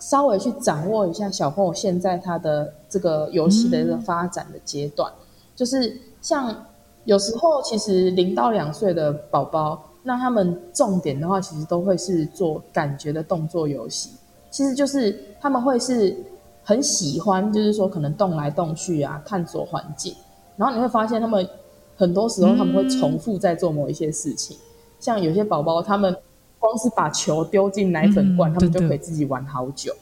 [0.00, 5.22] 稍微去掌握一下小朋友现在他的这个游戏的一个发展的阶段，嗯、
[5.54, 6.66] 就是像。
[7.04, 14.10] 有时候其实零到两岁的宝宝，那他们重点的话，其实都会是做感觉的动作游戏。
[14.50, 16.16] 其实就是他们会是
[16.62, 20.14] 很喜欢，就是说可能动来动去啊，探索环境。
[20.56, 21.48] 然后你会发现，他们
[21.96, 24.56] 很多时候他们会重复在做某一些事情。
[24.56, 24.60] 嗯、
[24.98, 26.14] 像有些宝宝，他们
[26.58, 29.94] 光是把球丢进奶粉罐，嗯、他们就可以自己玩好久。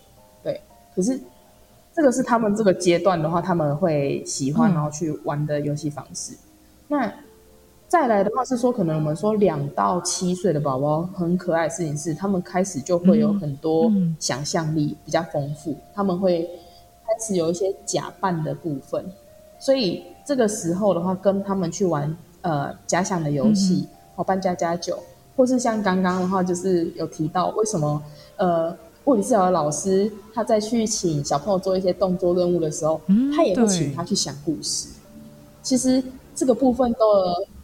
[0.42, 0.61] 对，
[0.96, 1.20] 可是
[1.94, 6.32] 这个是他们这个阶段的话，他们会喜欢然后去玩的游戏方式。
[6.32, 6.38] 嗯、
[6.89, 7.12] 那
[7.86, 19.05] 再来的话是说，可能我们说两到七岁的宝宝很可爱的事情是，他们开始就会有很多想象力比较丰富，他们会开始有一些假扮的部分，
[19.59, 24.99] 所以这个时候的话，跟他们去玩呃假想的游戏，好扮家家酒，
[25.34, 28.03] 或是像刚刚的话，就是有提到为什么
[28.36, 33.01] 呃物理治疗的老师他在去请小朋友做一些动作任务的时候，
[33.34, 34.89] 他也会请他去想故事，
[35.62, 36.03] 其实
[36.39, 36.99] 这个部分的。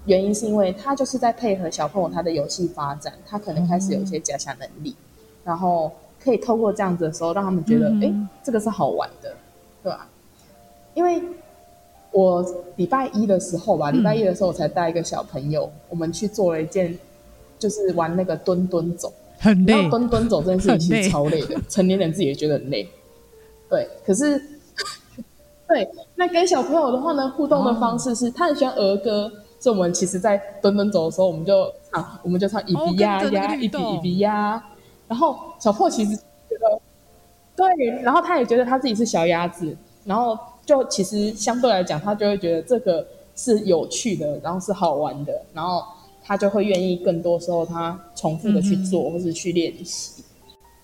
[0.06, 5.90] 原因是因为他就是在配合小朋友他的游戏发展，他可能开始有一些假想能力，嗯、然后
[6.22, 9.34] 可以透过这样子的时候，让他们觉得，哎、嗯，这个是好玩的，
[9.82, 10.06] 对吧？
[10.92, 11.22] 因为
[12.10, 12.44] 我
[12.76, 16.98] 礼拜一的时候吧，礼拜一的时候我才带一个小朋友，嗯、我们去做了一件，
[17.58, 22.86] 就是玩那个蹲蹲走，很累，蹲蹲走这件事情其实超累的，累成年人自己也觉得很累，
[23.70, 24.38] 对，可是，
[25.66, 29.30] 对，那跟小朋友的话呢，互动的方式是，哦、他很喜欢儿歌。
[29.60, 34.62] 所以我们其实，在蹲蹲走的时候，我们就唱，我们就唱一比呀呀，一比一比呀。
[35.08, 36.22] 然后小破其实觉
[36.60, 36.80] 得，
[37.56, 45.82] 对，然后他也觉得他自己是小鸭子，然后就其实相对来讲，他就会觉得这个是有趣的，然后是好玩的，然后
[46.22, 50.23] 他就会愿意更多时候他重复的去做，或是去练习。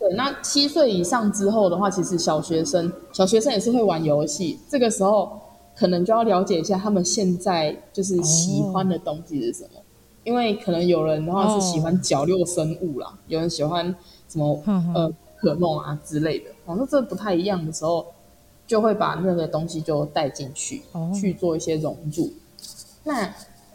[0.01, 5.39] 对，那七岁以上之后的话，其实小学生，小学生也是会玩游戏，这个时候。
[5.77, 9.85] 可能就要了解一下他们现在就是喜欢的东西是什么，oh.
[10.25, 13.17] 因为可能有人的话是喜欢角六生物啦，oh.
[13.29, 13.87] 有人喜欢
[14.29, 14.63] 什么
[14.95, 18.05] 呃可梦啊之类的，反正这不太一样的时候，
[18.67, 21.15] 就会把那个东西就带进去，oh.
[21.15, 22.31] 去做一些融入。
[23.03, 23.33] 那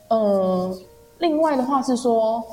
[0.09, 0.77] 呃，
[1.17, 2.43] 另外的话是说，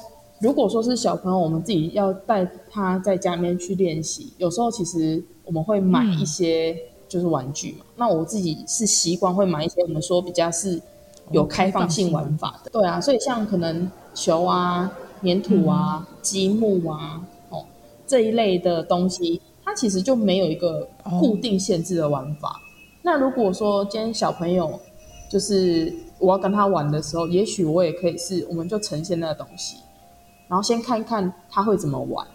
[0.43, 6.72] 如果说是小朋友，我们自己要带他在家里面去练习，有时候其实我们会买一些。
[6.72, 10.80] 嗯就是玩具嘛，那我自己是习惯会买一些我们说比较是
[11.30, 14.90] 有开放性玩法的，对啊，所以像可能球啊、
[15.22, 17.20] 粘土啊、积木啊，
[17.51, 17.66] 哦
[18.07, 20.88] 这一类的东西，它其实就没有一个
[21.20, 22.59] 固定限制的玩法。
[23.03, 24.80] 那如果说今天小朋友
[25.30, 29.76] 就是我要跟他玩的时候，也许我也可以是，我们就呈现那个东西，
[30.53, 32.27] 然后先看看他会怎么玩，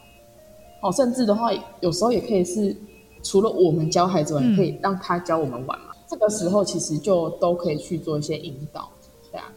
[0.82, 1.52] 哦，甚至的话，
[1.82, 2.76] 有时候也可以是。
[3.24, 5.88] 除了我们教孩子玩，可以让他教我们玩嘛？
[5.92, 8.90] 嗯、这个时候其实就都可以去做一些引导，
[9.32, 9.52] 对啊。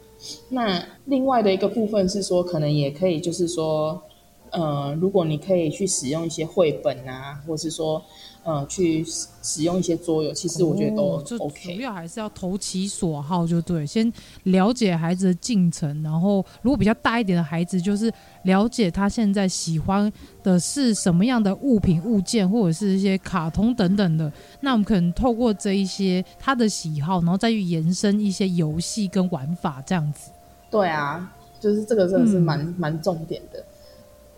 [0.49, 4.03] 那另外的一个部分是说，可能也可以就是说，
[4.51, 8.03] 呃，如果你可以去使用一些绘本啊，或是说。
[8.43, 9.05] 呃，去
[9.43, 11.74] 使用一些桌游，其实我觉得都 OK。
[11.74, 13.86] 主要还是要投其所好，就对。
[13.86, 14.11] 先
[14.45, 18.11] 了解孩子的进程，然后如果比较大一点的孩子，就是
[18.45, 20.11] 了解他现在喜欢
[20.43, 24.32] 的是什么样的物品、物件，或者是一些卡通等等的。
[24.61, 30.30] 那我们可能透过这一些他的喜好，然后再去延伸一些游戏跟玩法，这样子。
[30.70, 31.30] 对啊，
[31.61, 33.62] 就是这个真的是蛮、嗯、蛮重点的，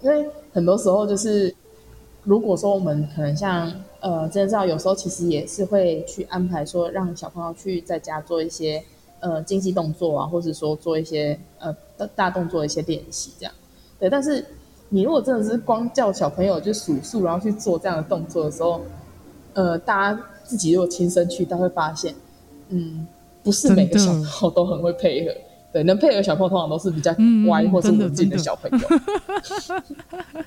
[0.03, 1.55] 因为很多时候就是。
[2.25, 3.71] 如果说我们可能像
[4.01, 8.83] 呃，真的知道有时候其实也是会去安排说，让小朋友去在家做一些
[9.21, 11.75] 呃精细动作啊，或者说做一些呃
[12.15, 13.53] 大动作的一些练习这样。
[13.99, 14.45] 对，但是
[14.89, 18.81] 你如果真的是光叫小朋友就数数，然后去做这样的动作的时候，
[19.55, 22.15] 呃，大家自己如果亲身去，他会发现，
[22.69, 23.07] 嗯，
[23.43, 25.35] 不是每个小朋友都很会配合。
[25.73, 27.15] 对，能配合小朋友通常都是比较
[27.47, 28.89] 乖或者稳静的小朋友。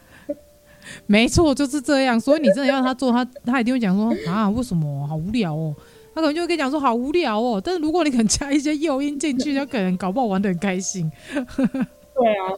[1.08, 2.20] 没错，就是这样。
[2.20, 5.74] 所以你真的要他做，他他一定会讲说啊，为什么好无聊哦？
[6.14, 7.62] 他可能就会跟你讲说好无聊哦。
[7.64, 11.12] 但是如果你肯加一些诱因进去，他可能搞不好玩的很开心。
[11.36, 12.56] 对啊，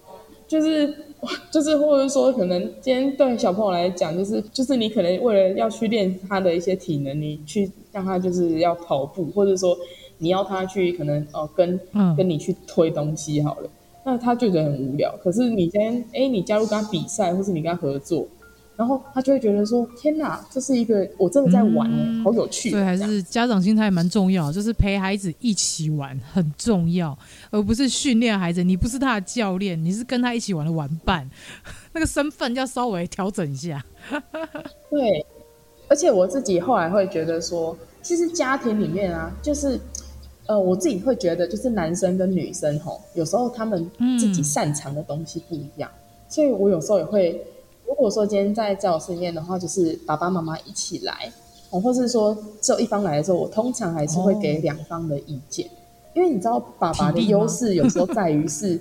[0.48, 0.94] 就是
[1.52, 9.76] 就是，或者说可能今天对小朋友来讲，就是就是你可能为了要去练他的一些体能，你去让他就是要跑步，或者说
[10.20, 11.80] 你要他去可能哦跟
[12.16, 13.70] 跟你去推东西好了，
[14.08, 15.14] 那他就觉得很无聊。
[15.22, 18.26] 可是你今天哎，你加入跟他比赛，或是你跟他合作。
[18.78, 27.18] 然后他就会觉得说：“天哪，这是一个我真的在玩，嗯、好有趣。”对，还是家长心态蛮重要，就是陪孩子一起玩很重要，
[27.50, 28.64] 而不是训练孩子。
[28.64, 31.30] 你不是他的教练，你是跟他一起玩的玩伴，
[31.92, 33.84] 那个身份要稍微调整一下。
[34.90, 35.26] 对，
[35.90, 39.80] 而且我自己后来会觉得说，其实家庭里面啊，就是
[40.48, 43.90] 呃，我自己会觉得，就是男生跟女生吼，有时候他们
[44.20, 47.46] 自己擅长的东西不一样，嗯、所以我有时候也会。
[47.88, 51.32] 如果说今天在教室里面的话，就是爸爸妈妈一起来，
[51.70, 55.72] 哦，或是说只有一方来的时候，我通常还是会给两方的意见，哦、
[56.16, 58.78] 因为你知道爸爸的优势有时候在于是，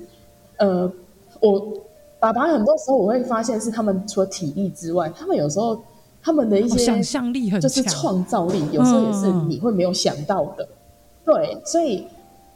[0.56, 0.92] 呃，
[1.40, 1.72] 我
[2.18, 5.80] 爸爸很多时候我会发现是他们除了体力之外，他们有时候
[6.20, 10.75] 他们的一些想象力很就是创造力，有时候也是你会没有想到的，嗯、
[11.26, 12.06] 对，所以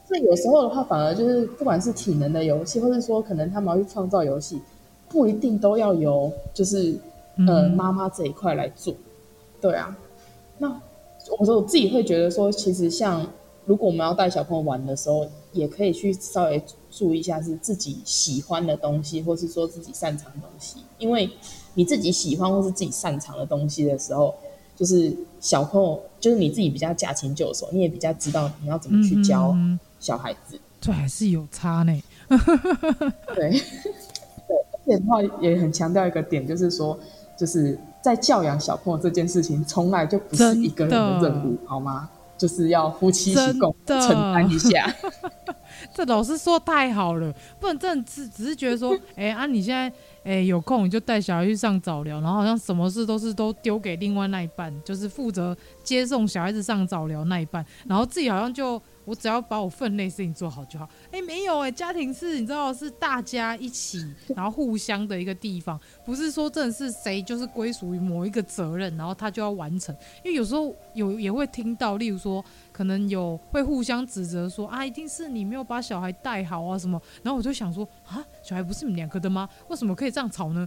[0.07, 4.63] 所以有时候的话，反而就是不管是体能的游戏，或是说可能他们要去创造游戏，
[5.09, 6.97] 不一定都要由就是
[7.47, 8.95] 呃妈妈这一块来做，
[9.61, 9.95] 对啊。
[10.57, 10.69] 那
[11.39, 13.27] 我说我自己会觉得说，其实像
[13.67, 20.79] 如果我们要带小朋友玩的时候，也可以去稍微注意一下是自己喜欢的东西，或是说自己擅长的东西。
[20.99, 21.29] 因为
[21.75, 24.35] 你自己喜欢或是自己擅长的东西的时候，
[24.81, 29.55] 就是小朋友就是你自己比较驾轻就熟，你也比较知道你要怎么去教
[30.01, 30.59] 小孩子。
[30.81, 32.03] 这、嗯、还是有差呢。
[33.37, 33.61] 对 对，
[34.73, 36.99] 而且的话也很强调一个点，就是说
[37.37, 37.79] 就是。
[38.03, 42.09] 在教养小朋友这件事情，从来就不是一个人的任务，好吗？
[42.39, 44.91] 就是要夫妻一起共承担一下。
[45.95, 49.89] 这老师说太好了，不能真的只只是觉得说， 哎、欸、啊，你现在
[50.23, 58.81] 哎、欸、有空你就带小孩去上早疗，然后好像什么事都是都丢给另外那一半，就是负责接送小孩子上早疗那一半，然后自己好像就。
[59.07, 60.89] 我只要把我分内事情做好就好。
[61.07, 63.99] 哎、欸，没有哎、欸，家庭是你知道是大家一起，
[64.37, 65.81] 然后互相的一个地方，
[66.11, 69.95] 不是说真的是谁就是归属于某一个责任，然后他就要完成。
[70.25, 72.45] 因为有时候有也会听到，例如说。
[72.73, 76.99] 可能有会互相指责说啊，一定是你没有把小孩带好啊什么。
[77.23, 79.47] 然后我就想说啊，小孩不是你们两个的吗？
[79.69, 80.67] 为什么可以这样吵呢？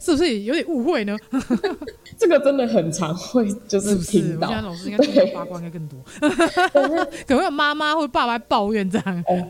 [0.00, 1.16] 是不是有点误会呢？
[2.18, 4.48] 这个真的很常会就是听到。
[4.48, 6.00] 是是我现在老师应该听到八卦应该更多，
[7.28, 9.22] 可能有妈妈或爸爸抱怨这样。
[9.28, 9.48] 哦，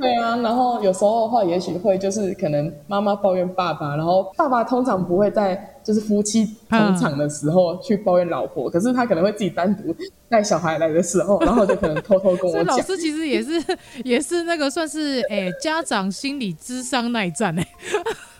[0.00, 9.94] 对啊，然后有时候的话，也许会就是可能妈妈抱怨爸爸，然后爸爸通常不会在就是夫妻同场的时候去抱怨老婆，嗯、可是他可能会自己单独
[10.28, 12.66] 带小孩来的时候，然后就可能偷偷跟我 讲。
[12.66, 13.62] 老师其实也是
[14.04, 17.66] 也是那个算是哎家长心理智商那一战哎，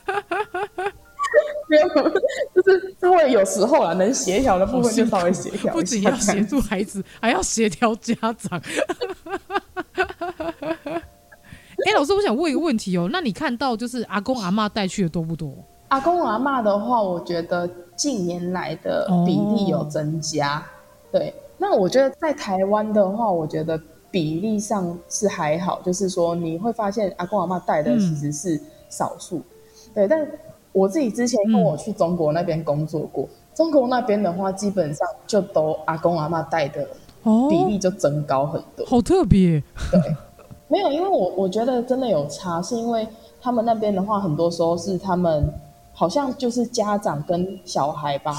[1.68, 1.88] 没有，
[2.54, 8.60] 就是因为有时候啊能协调的部分就稍微协调不仅要协助孩子，还要协调家长。
[11.84, 13.08] 哎、欸，老师，我想问一个问题哦。
[13.12, 15.52] 那你看到就是阿公阿嬷带去的多不多？
[15.88, 20.58] 阿公阿嬷的话，我觉得近年来的比例有增加。
[20.58, 20.62] 哦、
[21.10, 23.78] 对，那我觉得在台湾的话，我觉得
[24.10, 29.38] 比例上是还好，就是说你会发现阿公阿嬷带的其实是少数。
[29.38, 29.44] 嗯、
[29.94, 30.26] 对，但
[30.70, 36.86] 我自己之前跟我去中国那边工作过，嗯、中国那边的话，基本上就都阿公阿嬷带的
[37.50, 39.62] 比例就增高很多，哦、好特别。
[39.90, 40.00] 对。
[40.72, 43.06] 没有，因为我我觉得真的有差，是因为
[43.42, 45.44] 他们那边的话，很多时候是他们
[45.92, 48.32] 好像就是家长跟小孩吧，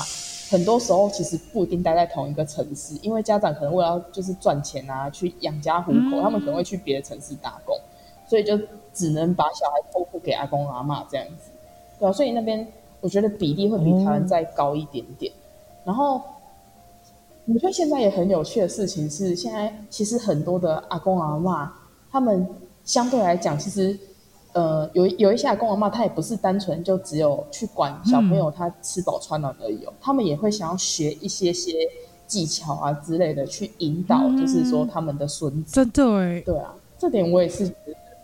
[0.50, 7.78] 很多时候其实不一定待在同一个城市，因为家长可能为了就是赚钱啊，去养家糊口，嗯、他们可能会去别的城市打工，
[8.26, 8.58] 所以就
[8.96, 11.52] 只能把小孩托付给阿公阿妈这样子，
[12.00, 12.68] 对啊，所以那边
[13.00, 15.32] 我觉得比例会比台湾再高一点点。
[15.32, 15.38] 嗯、
[15.84, 16.20] 然后
[17.46, 21.70] 我觉得现在也很有趣的事情是，现在其实很多的阿公阿嬷。
[22.14, 22.48] 他们
[22.86, 23.98] 相对来讲，其实，
[24.54, 31.74] 呃，有有一些阿公阿妈，他也不是单纯就只有去管小朋友他吃饱穿暖而已哦，嗯、他们也会想要学一些些
[32.28, 35.74] 技巧啊之类的，去引导，就是说他们的孙子。
[35.74, 37.68] 真的哎，对啊，这点我也是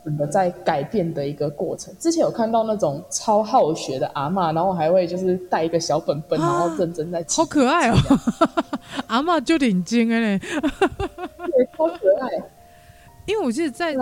[0.06, 1.92] 真的在改变的一个过程。
[2.00, 7.96] 之前有看到那种超好学的阿妈，然后还会就是带一个小本本，啊、然后认真在，好可爱哦，
[9.08, 12.40] 阿妈就领巾哎， 对，超可爱。
[13.30, 13.94] 因为我记得在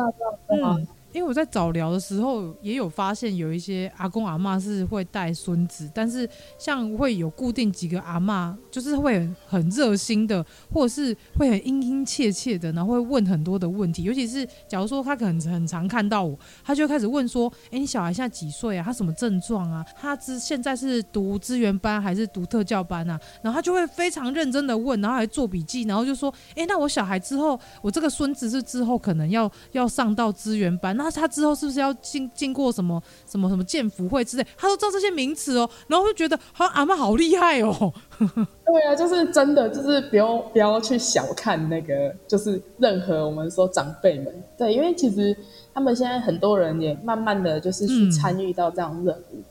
[0.48, 0.88] 嗯。
[1.18, 14.04] 因为我在早疗的时候也有发现，有一些阿公阿嬷是会带孙子，但是像会有固定几个阿嬷，就是会很热心的，或者是会很殷殷切切的，然后会问很多的问题。
[14.04, 18.84] 尤其是假如说他可能很常看到我，他就开始问说：“哎，你小孩现在几岁啊？
[18.86, 19.84] 他什么症状啊？
[20.00, 34.46] 他之现在是读资源班还是读特教班啊？”然后他就会非常认真的问，然后还做笔记，然后就说：“哎，那我小孩之后，我这个孙子是之后可能要要上到资源班，那。”他他之后是不是要经经过什么什么什么建福会之类？
[34.58, 37.94] 他都知道这些名词哦，然后就觉得好像阿嬷好厉害哦。
[38.20, 44.44] 对啊，就是真的，就是不要不要去小看那个，就是任何我们说长辈们。
[44.58, 45.36] 对，因为其实
[45.74, 49.44] 他们现在很多人也慢慢的就是去参与到这样任务，嗯、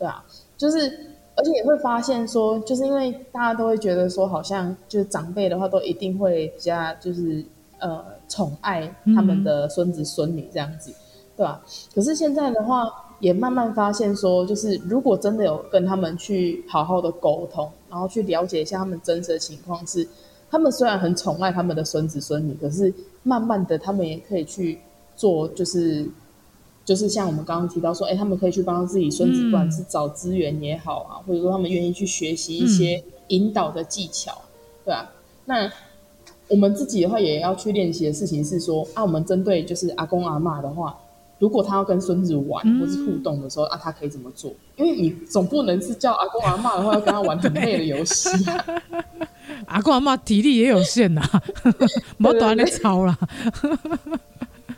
[0.00, 0.24] 对啊，
[0.56, 0.78] 就是
[1.36, 7.44] 而且也会发现说，就是因为大家都会觉得说，好像就是长辈的话都一定会比较就是
[7.80, 8.04] 呃。
[8.28, 10.96] 宠爱他们的孙子孙女这样子，嗯、
[11.36, 11.62] 对吧？
[11.94, 12.82] 可是现在的话，
[13.20, 20.04] 也慢慢发现说，就是如果真的有跟他们去好好的沟通，然后去了解一下他们真实的情况是，
[20.50, 24.80] 他们虽然很宠爱他们的孙子孙女，可是慢慢的他们也可以去
[25.14, 26.04] 做，就是
[26.84, 34.50] 就是像我们刚刚提到说，哎，他们可以去帮自己孙子，不管是找资源也好啊，或者说他们愿意去学习一些引导的技巧，嗯、
[34.86, 35.12] 对吧、啊？
[35.44, 35.72] 那
[36.48, 40.96] 我们自己的话也要去练习的事情是说，啊，我们针对就是阿公阿嬷的话。
[41.38, 44.50] 如果他要跟孙子玩或是互动的时候、嗯、啊，他可以怎么做？
[44.76, 48.64] 因为你总不能是叫阿公阿嬷的话要跟他玩很累的游戏、啊。
[49.68, 51.42] 阿公阿嬷体力也有限呐、啊，
[52.16, 53.14] 没短的操啦。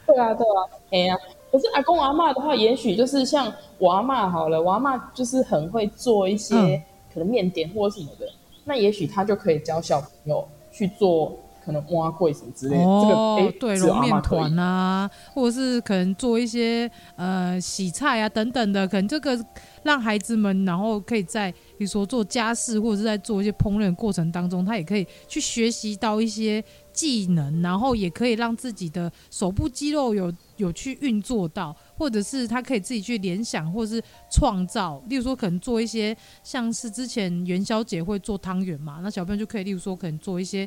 [0.04, 0.58] 对啊，对啊，
[0.90, 1.16] 哎呀、啊，
[1.52, 6.82] 可是阿公阿嬷的话，也许就是像我阿嬷好了，我阿嬷就是很会做一些
[7.14, 11.38] 可能面点或什么的，嗯、那也许他就可以教小朋友去做。
[11.68, 19.38] 可能挖柜什么之类的，哦，这个对，揉面团啊，或者是可能做一些呃洗菜啊等等的，可能这个
[19.82, 40.66] 让孩子们，然后可以在比如说做家事或者是在做一些烹饪过程当中，他也可以去学习到一些技能，然后也可以让自己的手部肌肉有有去运作到，或者是他可以自己去联想或者是创造，例如说可能做一些像是之前元宵节会做汤圆嘛，那小朋友就可以例如说可能做一些。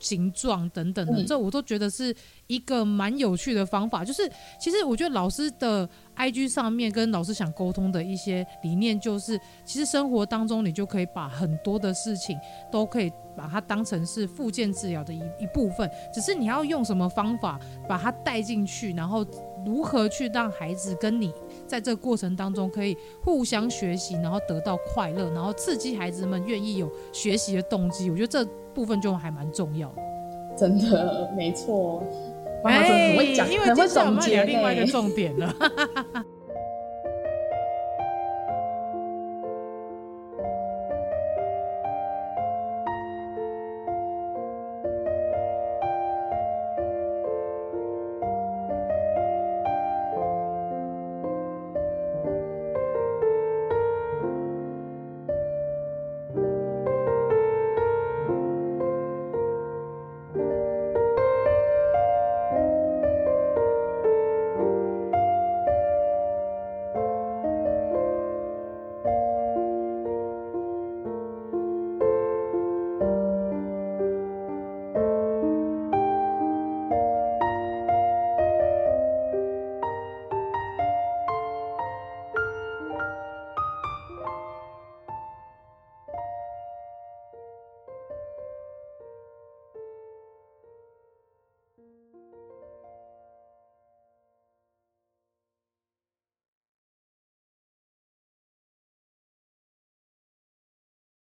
[0.00, 2.12] 形状等等的，这我都觉得是
[2.48, 4.04] 一个蛮有趣的方法。
[4.04, 4.28] 就是
[4.58, 12.36] 其实我觉得老师的 IG 上面跟老师想沟通的一些理念，就是其实生活当中你就可以把很多的事情
[12.72, 19.24] 都可以把它当成是附件治疗的一一部分，只是你要用什么方法把它带进去，然后
[19.64, 21.32] 如何去让孩子跟你
[21.66, 28.10] 在这个过程当中可以互相学习，然后得到快乐，然后刺激孩子们愿意有学习的动机。
[28.10, 28.59] 我觉得这。
[28.74, 30.02] 部分就还蛮重要的，
[30.56, 32.02] 真的没错。
[32.62, 32.82] 妈妈
[33.16, 35.54] 会讲，因为接下来我们要聊另外一个 重点了。